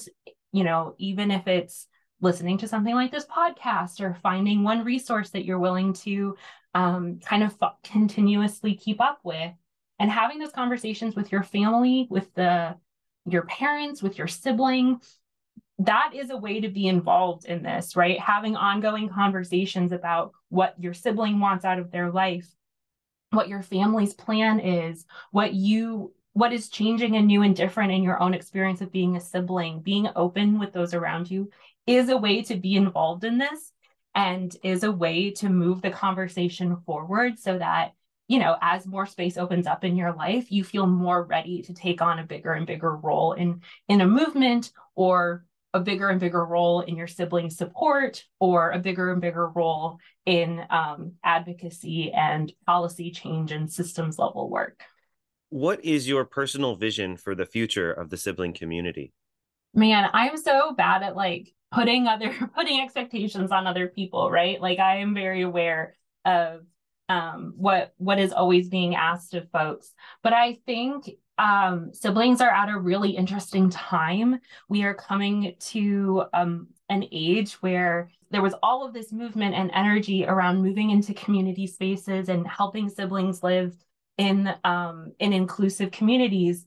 you 0.53 0.63
know, 0.63 0.95
even 0.99 1.31
if 1.31 1.49
it's 1.49 1.89
listening 2.23 2.57
to 2.59 2.69
something 2.69 2.95
like 2.95 3.11
this 3.11 3.27
podcast 3.27 4.01
or 4.01 4.15
finding 4.23 4.63
one 4.63 4.85
resource 4.85 5.31
that 5.31 5.45
you're 5.45 5.59
willing 5.59 5.93
to 5.93 6.37
um, 6.75 7.19
kind 7.19 7.43
of 7.43 7.55
f- 7.61 7.75
continuously 7.83 8.75
keep 8.75 9.01
up 9.01 9.21
with 9.25 9.53
and 9.99 10.11
having 10.11 10.39
those 10.39 10.53
conversations 10.53 11.15
with 11.15 11.31
your 11.31 11.43
family, 11.43 12.07
with 12.09 12.33
the 12.35 12.77
your 13.27 13.43
parents, 13.43 14.03
with 14.03 14.19
your 14.19 14.29
sibling. 14.29 15.01
That 15.79 16.13
is 16.15 16.31
a 16.31 16.37
way 16.37 16.61
to 16.61 16.69
be 16.69 16.87
involved 16.87 17.45
in 17.45 17.63
this, 17.63 17.97
right? 17.97 18.19
Having 18.19 18.57
ongoing 18.57 19.09
conversations 19.09 19.93
about 19.93 20.33
what 20.49 20.75
your 20.79 20.95
sibling 20.95 21.41
wants 21.41 21.65
out 21.65 21.79
of 21.79 21.91
their 21.91 22.11
life, 22.11 22.49
what 23.31 23.49
your 23.49 23.63
family's 23.63 24.15
plan 24.15 24.61
is, 24.61 25.07
what 25.31 25.55
you 25.55 26.13
what 26.35 26.53
is 26.53 26.71
changing 26.71 27.17
and 27.17 27.27
new 27.27 27.43
and 27.43 27.55
different 27.55 27.93
in 27.93 28.03
your 28.03 28.21
own 28.23 28.33
experience 28.33 28.81
of 28.81 28.91
being 28.91 29.17
a 29.17 29.21
sibling, 29.21 29.81
being 29.81 30.09
open 30.17 30.59
with 30.59 30.73
those 30.73 30.95
around 30.95 31.31
you 31.31 31.51
is 31.87 32.09
a 32.09 32.17
way 32.17 32.43
to 32.43 32.57
be 32.57 32.77
involved 32.77 33.25
in 33.25 33.39
this 33.39 33.73
and 34.15 34.55
is 34.63 34.85
a 34.85 34.93
way 34.93 35.31
to 35.31 35.49
move 35.49 35.83
the 35.83 35.91
conversation 35.91 36.77
forward 36.85 37.39
so 37.39 37.59
that 37.59 37.93
you 38.29 38.39
know, 38.39 38.57
as 38.63 38.87
more 38.87 39.05
space 39.05 39.37
opens 39.37 39.67
up 39.67 39.85
in 39.85 39.95
your 39.95 40.15
life, 40.15 40.51
you 40.51 40.65
feel 40.65 40.87
more 40.87 41.23
ready 41.23 41.61
to 41.61 41.75
take 41.75 42.01
on 42.01 42.19
a 42.19 42.25
bigger 42.25 42.53
and 42.55 42.67
bigger 42.67 42.97
role 42.97 43.35
in 43.35 43.61
in 43.89 44.01
a 44.01 44.07
movement 44.07 44.71
or 44.95 45.45
a 45.75 45.81
bigger 45.81 46.09
and 46.09 46.21
bigger 46.21 46.45
role 46.45 46.81
in 46.81 46.97
your 46.97 47.07
sibling 47.07 47.51
support 47.51 48.25
or 48.39 48.71
a 48.71 48.79
bigger 48.79 49.13
and 49.13 49.21
bigger 49.21 49.49
role 49.49 49.99
in 50.27 50.65
um, 50.71 51.13
advocacy 51.25 52.13
and 52.13 52.53
policy 52.67 53.11
change 53.11 53.53
and 53.53 53.71
systems 53.73 54.19
level 54.19 54.49
work. 54.49 54.83
What 55.49 55.85
is 55.85 56.09
your 56.09 56.25
personal 56.25 56.77
vision 56.77 57.17
for 57.17 57.35
the 57.35 57.47
future 57.47 57.93
of 57.93 58.11
the 58.11 58.17
sibling 58.17 58.53
community? 58.55 59.13
Man, 59.75 60.09
I'm 60.13 60.37
so 60.37 60.75
bad 60.75 61.03
at 61.03 61.17
like 61.17 61.53
putting 61.73 62.07
other 62.07 62.33
putting 62.55 62.81
expectations 62.81 63.51
on 63.51 63.67
other 63.67 63.89
people, 63.89 64.31
right? 64.31 64.61
Like 64.61 64.79
I 64.79 64.99
am 64.99 65.15
very 65.15 65.43
aware 65.43 65.97
of 66.25 66.63
um, 67.09 67.55
what 67.57 67.95
what 67.99 68.19
is 68.19 68.33
always 68.33 68.69
being 68.69 68.95
asked 68.95 69.35
of 69.35 69.51
folks. 69.51 69.93
But 70.23 70.33
I 70.33 70.59
think 70.67 71.11
um, 71.39 71.93
siblings 71.93 72.41
are 72.41 72.51
at 72.51 72.69
a 72.69 72.79
really 72.79 73.11
interesting 73.11 73.71
time. 73.71 74.39
We 74.69 74.85
are 74.85 74.95
coming 74.95 75.57
to 75.59 76.25
um, 76.33 76.69
an 76.89 77.05
age 77.11 77.55
where 77.55 78.11
there 78.31 78.43
was 78.43 78.55
all 78.63 78.87
of 78.87 78.95
this 78.95 79.13
movement 79.13 79.55
and 79.55 79.71
energy 79.75 80.25
around 80.25 80.63
moving 80.63 80.91
into 80.91 81.15
community 81.15 81.67
spaces 81.67 82.29
and 82.29 82.47
helping 82.47 82.89
siblings 82.89 83.43
live 83.43 83.75
in 84.19 84.55
um, 84.65 85.13
in 85.19 85.33
inclusive 85.33 85.91
communities 85.91 86.67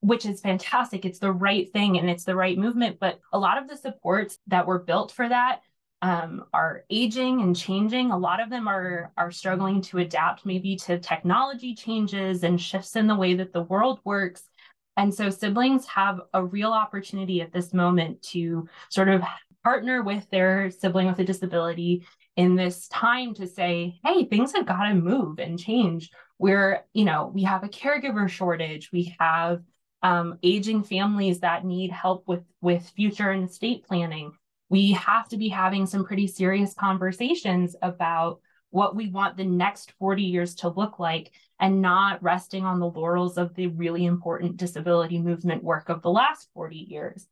which 0.00 0.26
is 0.26 0.40
fantastic. 0.40 1.04
It's 1.04 1.18
the 1.18 1.32
right 1.32 1.70
thing 1.72 1.98
and 1.98 2.08
it's 2.08 2.24
the 2.24 2.36
right 2.36 2.56
movement. 2.56 2.98
But 3.00 3.20
a 3.32 3.38
lot 3.38 3.58
of 3.60 3.68
the 3.68 3.76
supports 3.76 4.38
that 4.46 4.66
were 4.66 4.78
built 4.78 5.12
for 5.12 5.28
that 5.28 5.62
um, 6.02 6.44
are 6.52 6.84
aging 6.90 7.40
and 7.40 7.56
changing. 7.56 8.10
A 8.10 8.18
lot 8.18 8.40
of 8.40 8.50
them 8.50 8.68
are 8.68 9.12
are 9.16 9.32
struggling 9.32 9.80
to 9.82 9.98
adapt 9.98 10.46
maybe 10.46 10.76
to 10.76 10.98
technology 10.98 11.74
changes 11.74 12.44
and 12.44 12.60
shifts 12.60 12.94
in 12.96 13.06
the 13.06 13.16
way 13.16 13.34
that 13.34 13.52
the 13.52 13.62
world 13.62 14.00
works. 14.04 14.48
And 14.96 15.14
so 15.14 15.30
siblings 15.30 15.86
have 15.86 16.20
a 16.34 16.44
real 16.44 16.72
opportunity 16.72 17.40
at 17.40 17.52
this 17.52 17.72
moment 17.72 18.22
to 18.22 18.68
sort 18.90 19.08
of 19.08 19.22
partner 19.62 20.02
with 20.02 20.28
their 20.30 20.70
sibling 20.70 21.06
with 21.06 21.18
a 21.18 21.24
disability 21.24 22.06
in 22.36 22.54
this 22.54 22.88
time 22.88 23.34
to 23.34 23.46
say, 23.46 23.98
hey, 24.04 24.24
things 24.24 24.52
have 24.52 24.66
got 24.66 24.88
to 24.88 24.94
move 24.94 25.40
and 25.40 25.58
change. 25.58 26.10
We're, 26.38 26.84
you 26.94 27.04
know, 27.04 27.30
we 27.34 27.42
have 27.44 27.64
a 27.64 27.68
caregiver 27.68 28.28
shortage. 28.28 28.90
We 28.92 29.16
have 29.18 29.62
um, 30.02 30.38
aging 30.42 30.82
families 30.82 31.40
that 31.40 31.64
need 31.64 31.90
help 31.90 32.26
with 32.28 32.44
with 32.60 32.88
future 32.90 33.30
and 33.30 33.48
estate 33.48 33.84
planning 33.86 34.32
we 34.70 34.92
have 34.92 35.28
to 35.28 35.36
be 35.36 35.48
having 35.48 35.86
some 35.86 36.04
pretty 36.04 36.26
serious 36.26 36.74
conversations 36.74 37.74
about 37.82 38.40
what 38.70 38.94
we 38.94 39.08
want 39.08 39.36
the 39.36 39.44
next 39.44 39.92
40 39.98 40.22
years 40.22 40.54
to 40.56 40.68
look 40.68 40.98
like 40.98 41.32
and 41.58 41.80
not 41.80 42.22
resting 42.22 42.64
on 42.64 42.78
the 42.78 42.90
laurels 42.90 43.38
of 43.38 43.54
the 43.54 43.68
really 43.68 44.04
important 44.04 44.56
disability 44.58 45.18
movement 45.18 45.64
work 45.64 45.88
of 45.88 46.02
the 46.02 46.10
last 46.10 46.48
40 46.54 46.76
years. 46.76 47.26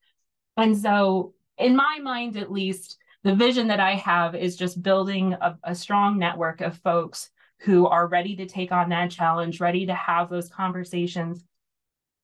And 0.57 0.77
so, 0.77 1.35
in 1.59 1.77
my 1.77 1.99
mind, 2.03 2.37
at 2.37 2.51
least, 2.51 2.97
the 3.23 3.35
vision 3.35 3.69
that 3.69 3.81
I 3.81 3.97
have 3.97 4.35
is 4.35 4.57
just 4.57 4.83
building 4.83 5.35
a, 5.35 5.59
a 5.63 5.75
strong 5.75 6.19
network 6.19 6.61
of 6.61 6.79
folks 6.79 7.31
who 7.61 7.87
are 7.87 8.07
ready 8.07 8.37
to 8.37 8.47
take 8.47 8.73
on 8.73 8.89
that 8.91 9.11
challenge, 9.11 9.61
ready 9.61 9.87
to 9.87 9.95
have 9.95 10.31
those 10.31 10.49
conversations, 10.49 11.45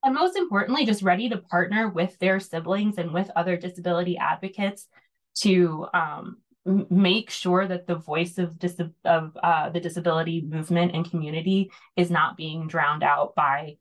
and 0.03 0.13
most 0.13 0.35
importantly, 0.35 0.85
just 0.85 1.01
ready 1.01 1.29
to 1.29 1.37
partner 1.37 1.87
with 1.87 2.17
their 2.19 2.39
siblings 2.39 2.97
and 2.97 3.13
with 3.13 3.31
other 3.35 3.57
disability 3.57 4.17
advocates 4.17 4.87
to 5.35 5.87
um, 5.93 6.37
make 6.65 7.29
sure 7.29 7.67
that 7.67 7.87
the 7.87 7.95
voice 7.95 8.37
of, 8.37 8.59
dis- 8.59 8.79
of 9.05 9.37
uh, 9.41 9.69
the 9.69 9.79
disability 9.79 10.41
movement 10.41 10.93
and 10.93 11.09
community 11.09 11.71
is 11.95 12.11
not 12.11 12.37
being 12.37 12.67
drowned 12.67 13.03
out 13.03 13.33
by 13.35 13.77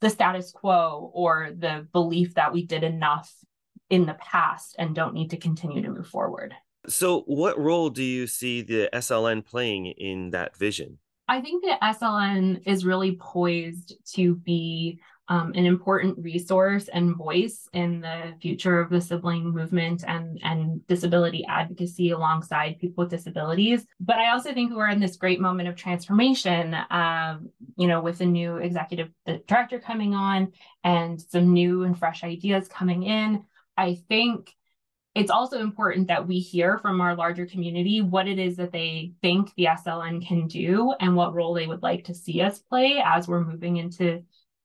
the 0.00 0.10
status 0.10 0.50
quo 0.50 1.10
or 1.14 1.50
the 1.56 1.86
belief 1.92 2.34
that 2.34 2.52
we 2.52 2.66
did 2.66 2.82
enough 2.82 3.32
in 3.88 4.06
the 4.06 4.14
past 4.14 4.74
and 4.78 4.94
don't 4.94 5.14
need 5.14 5.30
to 5.30 5.36
continue 5.36 5.82
to 5.82 5.90
move 5.90 6.06
forward. 6.06 6.54
So, 6.88 7.20
what 7.26 7.58
role 7.58 7.90
do 7.90 8.02
you 8.02 8.26
see 8.26 8.62
the 8.62 8.88
SLN 8.92 9.44
playing 9.46 9.86
in 9.86 10.30
that 10.30 10.56
vision? 10.56 10.98
I 11.28 11.40
think 11.40 11.62
the 11.62 11.76
SLN 11.80 12.62
is 12.66 12.84
really 12.84 13.16
poised 13.20 13.94
to 14.14 14.34
be 14.34 15.00
um, 15.28 15.52
an 15.54 15.66
important 15.66 16.18
resource 16.18 16.88
and 16.88 17.16
voice 17.16 17.68
in 17.72 18.00
the 18.00 18.34
future 18.40 18.80
of 18.80 18.90
the 18.90 19.00
sibling 19.00 19.50
movement 19.50 20.04
and, 20.06 20.40
and 20.42 20.86
disability 20.88 21.44
advocacy 21.48 22.10
alongside 22.10 22.80
people 22.80 23.04
with 23.04 23.10
disabilities. 23.10 23.86
But 24.00 24.16
I 24.18 24.30
also 24.30 24.52
think 24.52 24.74
we're 24.74 24.90
in 24.90 25.00
this 25.00 25.16
great 25.16 25.40
moment 25.40 25.68
of 25.68 25.76
transformation, 25.76 26.76
um, 26.90 27.50
you 27.76 27.86
know, 27.86 28.00
with 28.00 28.20
a 28.20 28.26
new 28.26 28.56
executive 28.56 29.10
director 29.46 29.78
coming 29.78 30.14
on 30.14 30.52
and 30.82 31.20
some 31.20 31.52
new 31.52 31.84
and 31.84 31.96
fresh 31.96 32.24
ideas 32.24 32.66
coming 32.68 33.04
in. 33.04 33.44
I 33.76 33.94
think 34.08 34.54
it's 35.14 35.30
also 35.30 35.60
important 35.60 36.08
that 36.08 36.26
we 36.26 36.38
hear 36.38 36.78
from 36.78 37.00
our 37.00 37.14
larger 37.14 37.46
community 37.46 38.00
what 38.00 38.26
it 38.26 38.38
is 38.38 38.56
that 38.56 38.72
they 38.72 39.12
think 39.20 39.54
the 39.54 39.66
SLN 39.66 40.26
can 40.26 40.46
do 40.46 40.94
and 41.00 41.14
what 41.14 41.34
role 41.34 41.54
they 41.54 41.66
would 41.66 41.82
like 41.82 42.04
to 42.04 42.14
see 42.14 42.40
us 42.40 42.58
play 42.58 43.02
as 43.04 43.28
we're 43.28 43.44
moving 43.44 43.76
into 43.76 44.22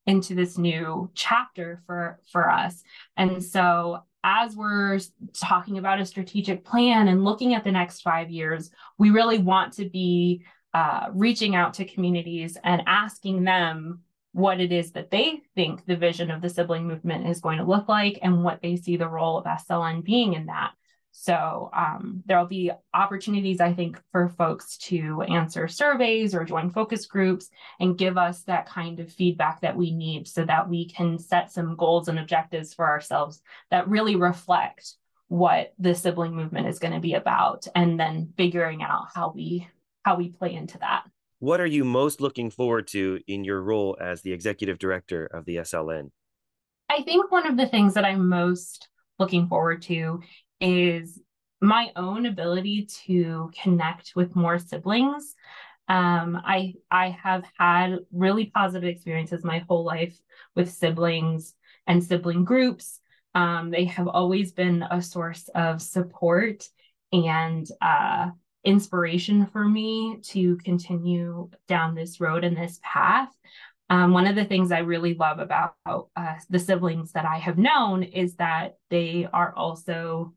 into 0.08 0.34
this 0.34 0.56
new 0.56 1.10
chapter 1.14 1.82
for 1.86 2.18
for 2.32 2.50
us. 2.50 2.82
And 3.16 3.44
so 3.44 4.00
as 4.24 4.56
we're 4.56 4.98
talking 5.34 5.78
about 5.78 6.00
a 6.00 6.06
strategic 6.06 6.64
plan 6.64 7.08
and 7.08 7.24
looking 7.24 7.54
at 7.54 7.62
the 7.62 7.70
next 7.70 8.00
5 8.00 8.30
years, 8.30 8.70
we 8.98 9.10
really 9.10 9.38
want 9.38 9.74
to 9.74 9.88
be 9.88 10.44
uh, 10.74 11.08
reaching 11.12 11.54
out 11.54 11.74
to 11.74 11.84
communities 11.84 12.56
and 12.64 12.82
asking 12.86 13.44
them 13.44 14.00
what 14.32 14.60
it 14.60 14.72
is 14.72 14.92
that 14.92 15.10
they 15.10 15.40
think 15.54 15.84
the 15.86 15.96
vision 15.96 16.30
of 16.30 16.40
the 16.40 16.48
sibling 16.48 16.86
movement 16.86 17.28
is 17.28 17.40
going 17.40 17.58
to 17.58 17.64
look 17.64 17.88
like 17.88 18.18
and 18.22 18.42
what 18.42 18.60
they 18.62 18.76
see 18.76 18.96
the 18.96 19.08
role 19.08 19.38
of 19.38 19.44
SLN 19.44 20.02
being 20.04 20.34
in 20.34 20.46
that. 20.46 20.72
So 21.12 21.70
um, 21.74 22.22
there'll 22.26 22.46
be 22.46 22.70
opportunities, 22.94 23.60
I 23.60 23.72
think, 23.72 24.00
for 24.12 24.28
folks 24.28 24.76
to 24.78 25.22
answer 25.22 25.66
surveys 25.66 26.34
or 26.34 26.44
join 26.44 26.70
focus 26.70 27.06
groups 27.06 27.48
and 27.80 27.98
give 27.98 28.16
us 28.16 28.42
that 28.42 28.68
kind 28.68 29.00
of 29.00 29.12
feedback 29.12 29.60
that 29.62 29.76
we 29.76 29.90
need 29.90 30.28
so 30.28 30.44
that 30.44 30.68
we 30.68 30.88
can 30.88 31.18
set 31.18 31.50
some 31.50 31.76
goals 31.76 32.08
and 32.08 32.18
objectives 32.18 32.72
for 32.72 32.86
ourselves 32.86 33.42
that 33.70 33.88
really 33.88 34.16
reflect 34.16 34.94
what 35.28 35.74
the 35.78 35.94
sibling 35.94 36.34
movement 36.34 36.68
is 36.68 36.78
going 36.78 36.94
to 36.94 37.00
be 37.00 37.14
about 37.14 37.66
and 37.74 37.98
then 37.98 38.32
figuring 38.36 38.82
out 38.82 39.08
how 39.14 39.32
we 39.34 39.68
how 40.04 40.16
we 40.16 40.30
play 40.30 40.54
into 40.54 40.78
that. 40.78 41.04
What 41.40 41.60
are 41.60 41.66
you 41.66 41.84
most 41.84 42.20
looking 42.20 42.50
forward 42.50 42.88
to 42.88 43.20
in 43.26 43.44
your 43.44 43.62
role 43.62 43.96
as 44.00 44.22
the 44.22 44.32
executive 44.32 44.78
director 44.78 45.26
of 45.26 45.44
the 45.44 45.56
SLN? 45.56 46.10
I 46.90 47.02
think 47.02 47.30
one 47.30 47.46
of 47.46 47.56
the 47.56 47.66
things 47.66 47.94
that 47.94 48.04
I'm 48.04 48.28
most 48.28 48.88
looking 49.18 49.48
forward 49.48 49.82
to 49.82 50.20
is 50.60 51.20
my 51.60 51.90
own 51.96 52.26
ability 52.26 52.88
to 53.06 53.50
connect 53.62 54.12
with 54.14 54.36
more 54.36 54.58
siblings. 54.58 55.34
Um, 55.88 56.40
I 56.44 56.74
I 56.90 57.10
have 57.22 57.44
had 57.58 58.00
really 58.12 58.46
positive 58.46 58.88
experiences 58.88 59.44
my 59.44 59.64
whole 59.68 59.84
life 59.84 60.16
with 60.54 60.70
siblings 60.70 61.54
and 61.86 62.04
sibling 62.04 62.44
groups. 62.44 63.00
Um, 63.34 63.70
they 63.70 63.86
have 63.86 64.08
always 64.08 64.52
been 64.52 64.84
a 64.90 65.00
source 65.00 65.48
of 65.54 65.80
support 65.80 66.68
and 67.12 67.66
uh, 67.80 68.30
inspiration 68.64 69.46
for 69.46 69.66
me 69.66 70.18
to 70.22 70.56
continue 70.58 71.48
down 71.68 71.94
this 71.94 72.20
road 72.20 72.44
and 72.44 72.56
this 72.56 72.78
path. 72.82 73.30
Um, 73.90 74.12
one 74.12 74.26
of 74.26 74.36
the 74.36 74.44
things 74.44 74.70
I 74.70 74.80
really 74.80 75.14
love 75.14 75.38
about 75.38 75.74
uh, 75.86 76.34
the 76.50 76.58
siblings 76.58 77.12
that 77.12 77.24
I 77.24 77.38
have 77.38 77.56
known 77.56 78.02
is 78.02 78.34
that 78.34 78.76
they 78.90 79.26
are 79.32 79.54
also 79.54 80.34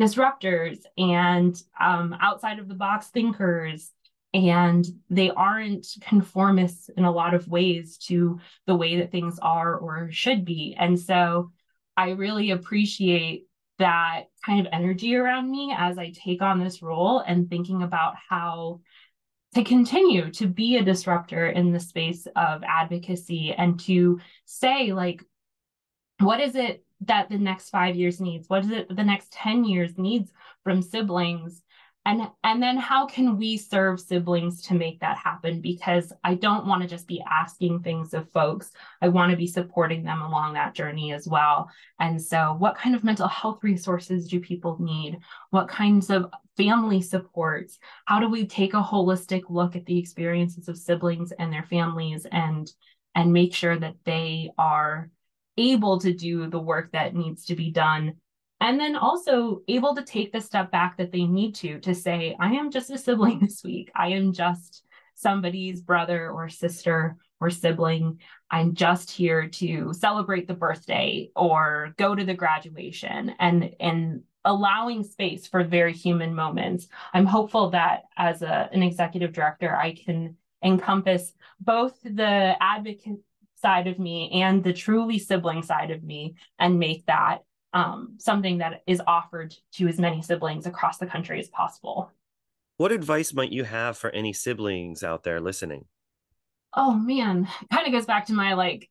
disruptors 0.00 0.78
and 0.96 1.60
um, 1.80 2.16
outside 2.20 2.58
of 2.58 2.68
the 2.68 2.74
box 2.74 3.08
thinkers. 3.08 3.90
And 4.34 4.86
they 5.08 5.30
aren't 5.30 5.86
conformists 6.02 6.90
in 6.90 7.04
a 7.04 7.10
lot 7.10 7.32
of 7.32 7.48
ways 7.48 7.96
to 8.08 8.38
the 8.66 8.76
way 8.76 8.98
that 8.98 9.10
things 9.10 9.38
are 9.40 9.74
or 9.74 10.10
should 10.12 10.44
be. 10.44 10.76
And 10.78 11.00
so 11.00 11.50
I 11.96 12.10
really 12.10 12.50
appreciate 12.50 13.46
that 13.78 14.24
kind 14.44 14.60
of 14.60 14.72
energy 14.72 15.16
around 15.16 15.50
me 15.50 15.74
as 15.76 15.98
I 15.98 16.10
take 16.12 16.42
on 16.42 16.58
this 16.58 16.82
role 16.82 17.20
and 17.20 17.48
thinking 17.48 17.82
about 17.82 18.14
how 18.28 18.80
to 19.54 19.64
continue 19.64 20.30
to 20.32 20.46
be 20.46 20.76
a 20.76 20.84
disruptor 20.84 21.46
in 21.48 21.72
the 21.72 21.80
space 21.80 22.26
of 22.36 22.62
advocacy 22.64 23.54
and 23.56 23.80
to 23.80 24.20
say 24.44 24.92
like 24.92 25.24
what 26.20 26.40
is 26.40 26.54
it 26.54 26.84
that 27.02 27.28
the 27.28 27.38
next 27.38 27.70
5 27.70 27.96
years 27.96 28.20
needs? 28.20 28.48
What 28.48 28.64
is 28.64 28.70
it 28.70 28.94
the 28.94 29.04
next 29.04 29.32
10 29.32 29.64
years 29.64 29.96
needs 29.98 30.32
from 30.64 30.82
siblings? 30.82 31.62
And 32.08 32.22
and 32.42 32.62
then 32.62 32.78
how 32.78 33.04
can 33.04 33.36
we 33.36 33.58
serve 33.58 34.00
siblings 34.00 34.62
to 34.62 34.74
make 34.74 35.00
that 35.00 35.18
happen? 35.18 35.60
Because 35.60 36.10
i 36.24 36.34
don't 36.34 36.66
want 36.66 36.80
to 36.80 36.88
just 36.88 37.06
be 37.06 37.22
asking 37.28 37.82
things 37.82 38.14
of 38.14 38.30
folks. 38.30 38.70
I 39.02 39.08
want 39.08 39.30
to 39.30 39.36
be 39.36 39.46
supporting 39.46 40.04
them 40.04 40.22
along 40.22 40.54
that 40.54 40.74
journey 40.74 41.12
as 41.12 41.28
well. 41.28 41.68
And 42.00 42.20
so 42.20 42.56
what 42.58 42.78
kind 42.78 42.94
of 42.94 43.04
mental 43.04 43.28
health 43.28 43.58
resources 43.62 44.26
do 44.26 44.40
people 44.40 44.78
need? 44.80 45.18
What 45.50 45.68
kinds 45.68 46.08
of 46.08 46.32
family 46.56 47.02
supports? 47.02 47.78
How 48.06 48.20
do 48.20 48.30
we 48.30 48.46
take 48.46 48.72
a 48.72 48.82
holistic 48.82 49.42
look 49.50 49.76
at 49.76 49.84
the 49.84 49.98
experiences 49.98 50.68
of 50.68 50.78
siblings 50.78 51.32
and 51.32 51.52
their 51.52 51.64
families 51.64 52.26
and 52.32 52.72
and 53.14 53.34
make 53.34 53.54
sure 53.54 53.78
that 53.78 53.96
they 54.04 54.50
are 54.56 55.10
able 55.58 55.98
to 56.00 56.12
do 56.14 56.46
the 56.46 56.58
work 56.58 56.92
that 56.92 57.14
needs 57.14 57.44
to 57.46 57.56
be 57.56 57.70
done. 57.70 58.14
And 58.60 58.80
then 58.80 58.96
also 58.96 59.60
able 59.68 59.94
to 59.94 60.02
take 60.02 60.32
the 60.32 60.40
step 60.40 60.70
back 60.70 60.96
that 60.96 61.12
they 61.12 61.24
need 61.24 61.54
to 61.56 61.78
to 61.80 61.94
say 61.94 62.34
i 62.40 62.52
am 62.52 62.70
just 62.70 62.90
a 62.90 62.98
sibling 62.98 63.40
this 63.42 63.62
week. 63.62 63.90
I 63.94 64.08
am 64.08 64.32
just 64.32 64.84
somebody's 65.14 65.80
brother 65.82 66.30
or 66.30 66.48
sister 66.48 67.16
or 67.40 67.50
sibling. 67.50 68.20
I'm 68.50 68.74
just 68.74 69.10
here 69.10 69.48
to 69.48 69.92
celebrate 69.92 70.48
the 70.48 70.54
birthday 70.54 71.30
or 71.36 71.94
go 71.98 72.14
to 72.14 72.24
the 72.24 72.34
graduation 72.34 73.34
and 73.38 73.74
and 73.80 74.22
allowing 74.44 75.02
space 75.02 75.46
for 75.46 75.62
very 75.62 75.92
human 75.92 76.34
moments. 76.34 76.86
I'm 77.12 77.26
hopeful 77.26 77.70
that 77.70 78.04
as 78.16 78.42
a, 78.42 78.70
an 78.72 78.82
executive 78.82 79.32
director 79.32 79.76
i 79.76 79.92
can 79.92 80.36
encompass 80.62 81.32
both 81.60 82.00
the 82.02 82.54
advocate 82.60 83.18
side 83.60 83.86
of 83.86 83.98
me 83.98 84.42
and 84.42 84.62
the 84.62 84.72
truly 84.72 85.18
sibling 85.18 85.62
side 85.62 85.90
of 85.90 86.02
me 86.02 86.34
and 86.58 86.78
make 86.78 87.06
that 87.06 87.42
um, 87.72 88.14
something 88.18 88.58
that 88.58 88.82
is 88.86 89.02
offered 89.06 89.54
to 89.72 89.88
as 89.88 89.98
many 89.98 90.22
siblings 90.22 90.66
across 90.66 90.98
the 90.98 91.06
country 91.06 91.38
as 91.38 91.48
possible. 91.48 92.10
What 92.76 92.92
advice 92.92 93.34
might 93.34 93.52
you 93.52 93.64
have 93.64 93.98
for 93.98 94.10
any 94.10 94.32
siblings 94.32 95.02
out 95.02 95.24
there 95.24 95.40
listening? 95.40 95.86
Oh 96.74 96.94
man, 96.94 97.48
kind 97.72 97.86
of 97.86 97.92
goes 97.92 98.06
back 98.06 98.26
to 98.26 98.32
my 98.32 98.54
like, 98.54 98.88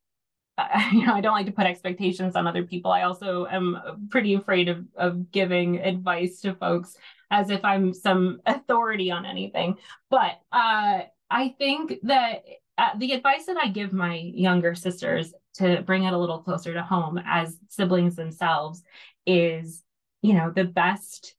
you 0.91 1.05
know, 1.05 1.13
I 1.13 1.21
don't 1.21 1.33
like 1.33 1.45
to 1.45 1.51
put 1.51 1.65
expectations 1.65 2.35
on 2.35 2.47
other 2.47 2.63
people. 2.63 2.91
I 2.91 3.03
also 3.03 3.45
am 3.45 4.07
pretty 4.09 4.33
afraid 4.33 4.69
of 4.69 4.85
of 4.95 5.31
giving 5.31 5.77
advice 5.79 6.41
to 6.41 6.55
folks 6.55 6.95
as 7.29 7.49
if 7.49 7.63
I'm 7.63 7.93
some 7.93 8.41
authority 8.45 9.11
on 9.11 9.25
anything. 9.25 9.77
But 10.09 10.39
uh, 10.51 11.01
I 11.29 11.55
think 11.57 11.95
that 12.03 12.43
uh, 12.77 12.89
the 12.97 13.13
advice 13.13 13.45
that 13.45 13.57
I 13.57 13.69
give 13.69 13.93
my 13.93 14.15
younger 14.15 14.75
sisters 14.75 15.33
to 15.55 15.81
bring 15.81 16.03
it 16.03 16.13
a 16.13 16.17
little 16.17 16.39
closer 16.39 16.73
to 16.73 16.83
home 16.83 17.19
as 17.25 17.57
siblings 17.69 18.15
themselves 18.15 18.83
is, 19.25 19.83
you 20.21 20.33
know, 20.33 20.51
the 20.51 20.63
best 20.63 21.35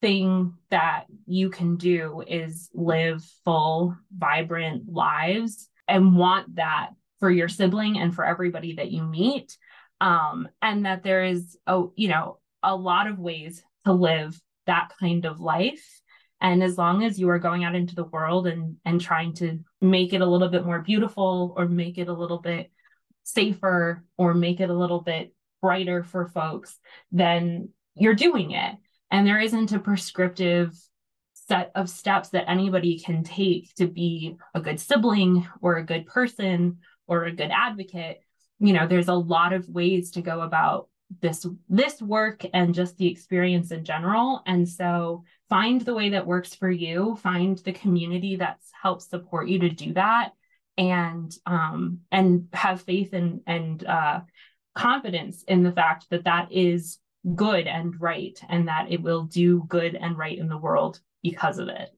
thing 0.00 0.54
that 0.70 1.04
you 1.26 1.50
can 1.50 1.76
do 1.76 2.22
is 2.26 2.70
live 2.72 3.22
full, 3.44 3.94
vibrant 4.16 4.90
lives 4.90 5.68
and 5.86 6.16
want 6.16 6.56
that 6.56 6.90
for 7.18 7.30
your 7.30 7.48
sibling 7.48 7.98
and 7.98 8.14
for 8.14 8.24
everybody 8.24 8.74
that 8.76 8.90
you 8.90 9.02
meet. 9.02 9.56
Um, 10.00 10.48
and 10.62 10.86
that 10.86 11.02
there 11.02 11.24
is 11.24 11.58
a, 11.66 11.82
you 11.94 12.08
know, 12.08 12.38
a 12.62 12.74
lot 12.74 13.06
of 13.06 13.18
ways 13.18 13.62
to 13.84 13.92
live 13.92 14.40
that 14.66 14.92
kind 14.98 15.26
of 15.26 15.40
life. 15.40 15.99
And 16.40 16.62
as 16.62 16.78
long 16.78 17.04
as 17.04 17.18
you 17.18 17.28
are 17.28 17.38
going 17.38 17.64
out 17.64 17.74
into 17.74 17.94
the 17.94 18.04
world 18.04 18.46
and 18.46 18.76
and 18.84 19.00
trying 19.00 19.34
to 19.34 19.60
make 19.80 20.12
it 20.12 20.20
a 20.20 20.26
little 20.26 20.48
bit 20.48 20.64
more 20.64 20.80
beautiful 20.80 21.54
or 21.56 21.66
make 21.66 21.98
it 21.98 22.08
a 22.08 22.12
little 22.12 22.38
bit 22.38 22.70
safer 23.24 24.04
or 24.16 24.34
make 24.34 24.60
it 24.60 24.70
a 24.70 24.74
little 24.74 25.00
bit 25.00 25.34
brighter 25.60 26.02
for 26.02 26.26
folks, 26.26 26.78
then 27.12 27.68
you're 27.94 28.14
doing 28.14 28.52
it. 28.52 28.76
And 29.10 29.26
there 29.26 29.40
isn't 29.40 29.72
a 29.72 29.78
prescriptive 29.78 30.74
set 31.34 31.72
of 31.74 31.90
steps 31.90 32.30
that 32.30 32.48
anybody 32.48 32.98
can 33.00 33.24
take 33.24 33.74
to 33.74 33.86
be 33.86 34.36
a 34.54 34.60
good 34.60 34.80
sibling 34.80 35.46
or 35.60 35.76
a 35.76 35.84
good 35.84 36.06
person 36.06 36.78
or 37.06 37.24
a 37.24 37.32
good 37.32 37.50
advocate. 37.50 38.20
You 38.60 38.72
know, 38.72 38.86
there's 38.86 39.08
a 39.08 39.14
lot 39.14 39.52
of 39.52 39.68
ways 39.68 40.12
to 40.12 40.22
go 40.22 40.42
about 40.42 40.88
this 41.20 41.44
this 41.68 42.00
work 42.00 42.44
and 42.54 42.74
just 42.74 42.96
the 42.96 43.08
experience 43.08 43.72
in 43.72 43.84
general. 43.84 44.42
And 44.46 44.68
so 44.68 45.24
find 45.50 45.82
the 45.82 45.94
way 45.94 46.10
that 46.10 46.26
works 46.26 46.54
for 46.54 46.70
you, 46.70 47.18
find 47.22 47.58
the 47.58 47.72
community 47.72 48.36
that's 48.36 48.70
helps 48.80 49.10
support 49.10 49.48
you 49.48 49.58
to 49.58 49.68
do 49.68 49.92
that 49.92 50.30
and 50.78 51.36
um, 51.44 51.98
and 52.10 52.48
have 52.54 52.80
faith 52.80 53.12
and 53.12 53.40
and 53.46 53.84
uh, 53.84 54.20
confidence 54.74 55.42
in 55.46 55.62
the 55.62 55.72
fact 55.72 56.06
that 56.10 56.24
that 56.24 56.50
is 56.50 56.98
good 57.34 57.66
and 57.66 58.00
right, 58.00 58.40
and 58.48 58.68
that 58.68 58.90
it 58.90 59.02
will 59.02 59.24
do 59.24 59.64
good 59.68 59.94
and 59.94 60.16
right 60.16 60.38
in 60.38 60.48
the 60.48 60.56
world 60.56 61.00
because 61.22 61.58
of 61.58 61.68
it. 61.68 61.90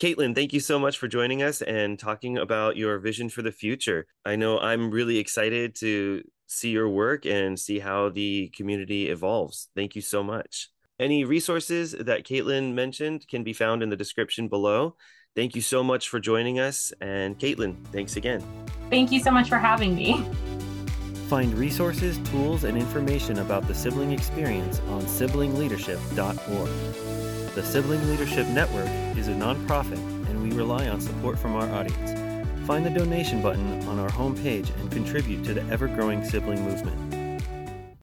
Kaitlin, 0.00 0.34
thank 0.34 0.52
you 0.52 0.60
so 0.60 0.78
much 0.78 0.98
for 0.98 1.06
joining 1.06 1.42
us 1.42 1.60
and 1.62 1.98
talking 1.98 2.38
about 2.38 2.76
your 2.76 2.98
vision 2.98 3.28
for 3.28 3.42
the 3.42 3.52
future. 3.52 4.06
I 4.24 4.36
know 4.36 4.58
I'm 4.58 4.90
really 4.90 5.18
excited 5.18 5.74
to 5.76 6.22
see 6.46 6.70
your 6.70 6.88
work 6.88 7.26
and 7.26 7.58
see 7.58 7.78
how 7.78 8.08
the 8.08 8.48
community 8.56 9.10
evolves. 9.10 9.68
Thank 9.76 9.94
you 9.94 10.02
so 10.02 10.22
much. 10.22 10.70
Any 11.02 11.24
resources 11.24 11.96
that 11.98 12.22
Kaitlin 12.22 12.74
mentioned 12.74 13.26
can 13.26 13.42
be 13.42 13.52
found 13.52 13.82
in 13.82 13.90
the 13.90 13.96
description 13.96 14.46
below. 14.46 14.94
Thank 15.34 15.56
you 15.56 15.60
so 15.60 15.82
much 15.82 16.08
for 16.08 16.20
joining 16.20 16.60
us. 16.60 16.92
And 17.00 17.36
Kaitlin, 17.36 17.84
thanks 17.88 18.14
again. 18.14 18.40
Thank 18.88 19.10
you 19.10 19.18
so 19.18 19.32
much 19.32 19.48
for 19.48 19.58
having 19.58 19.96
me. 19.96 20.24
Find 21.26 21.52
resources, 21.54 22.18
tools, 22.30 22.62
and 22.62 22.78
information 22.78 23.40
about 23.40 23.66
the 23.66 23.74
sibling 23.74 24.12
experience 24.12 24.78
on 24.90 25.02
siblingleadership.org. 25.02 27.54
The 27.56 27.62
Sibling 27.64 28.08
Leadership 28.08 28.46
Network 28.46 28.86
is 29.18 29.26
a 29.26 29.32
nonprofit, 29.32 29.98
and 30.28 30.40
we 30.40 30.56
rely 30.56 30.88
on 30.88 31.00
support 31.00 31.36
from 31.36 31.56
our 31.56 31.68
audience. 31.70 32.46
Find 32.64 32.86
the 32.86 32.90
donation 32.90 33.42
button 33.42 33.82
on 33.88 33.98
our 33.98 34.10
homepage 34.10 34.70
and 34.78 34.88
contribute 34.92 35.42
to 35.46 35.54
the 35.54 35.62
ever 35.62 35.88
growing 35.88 36.24
sibling 36.24 36.62
movement. 36.62 37.21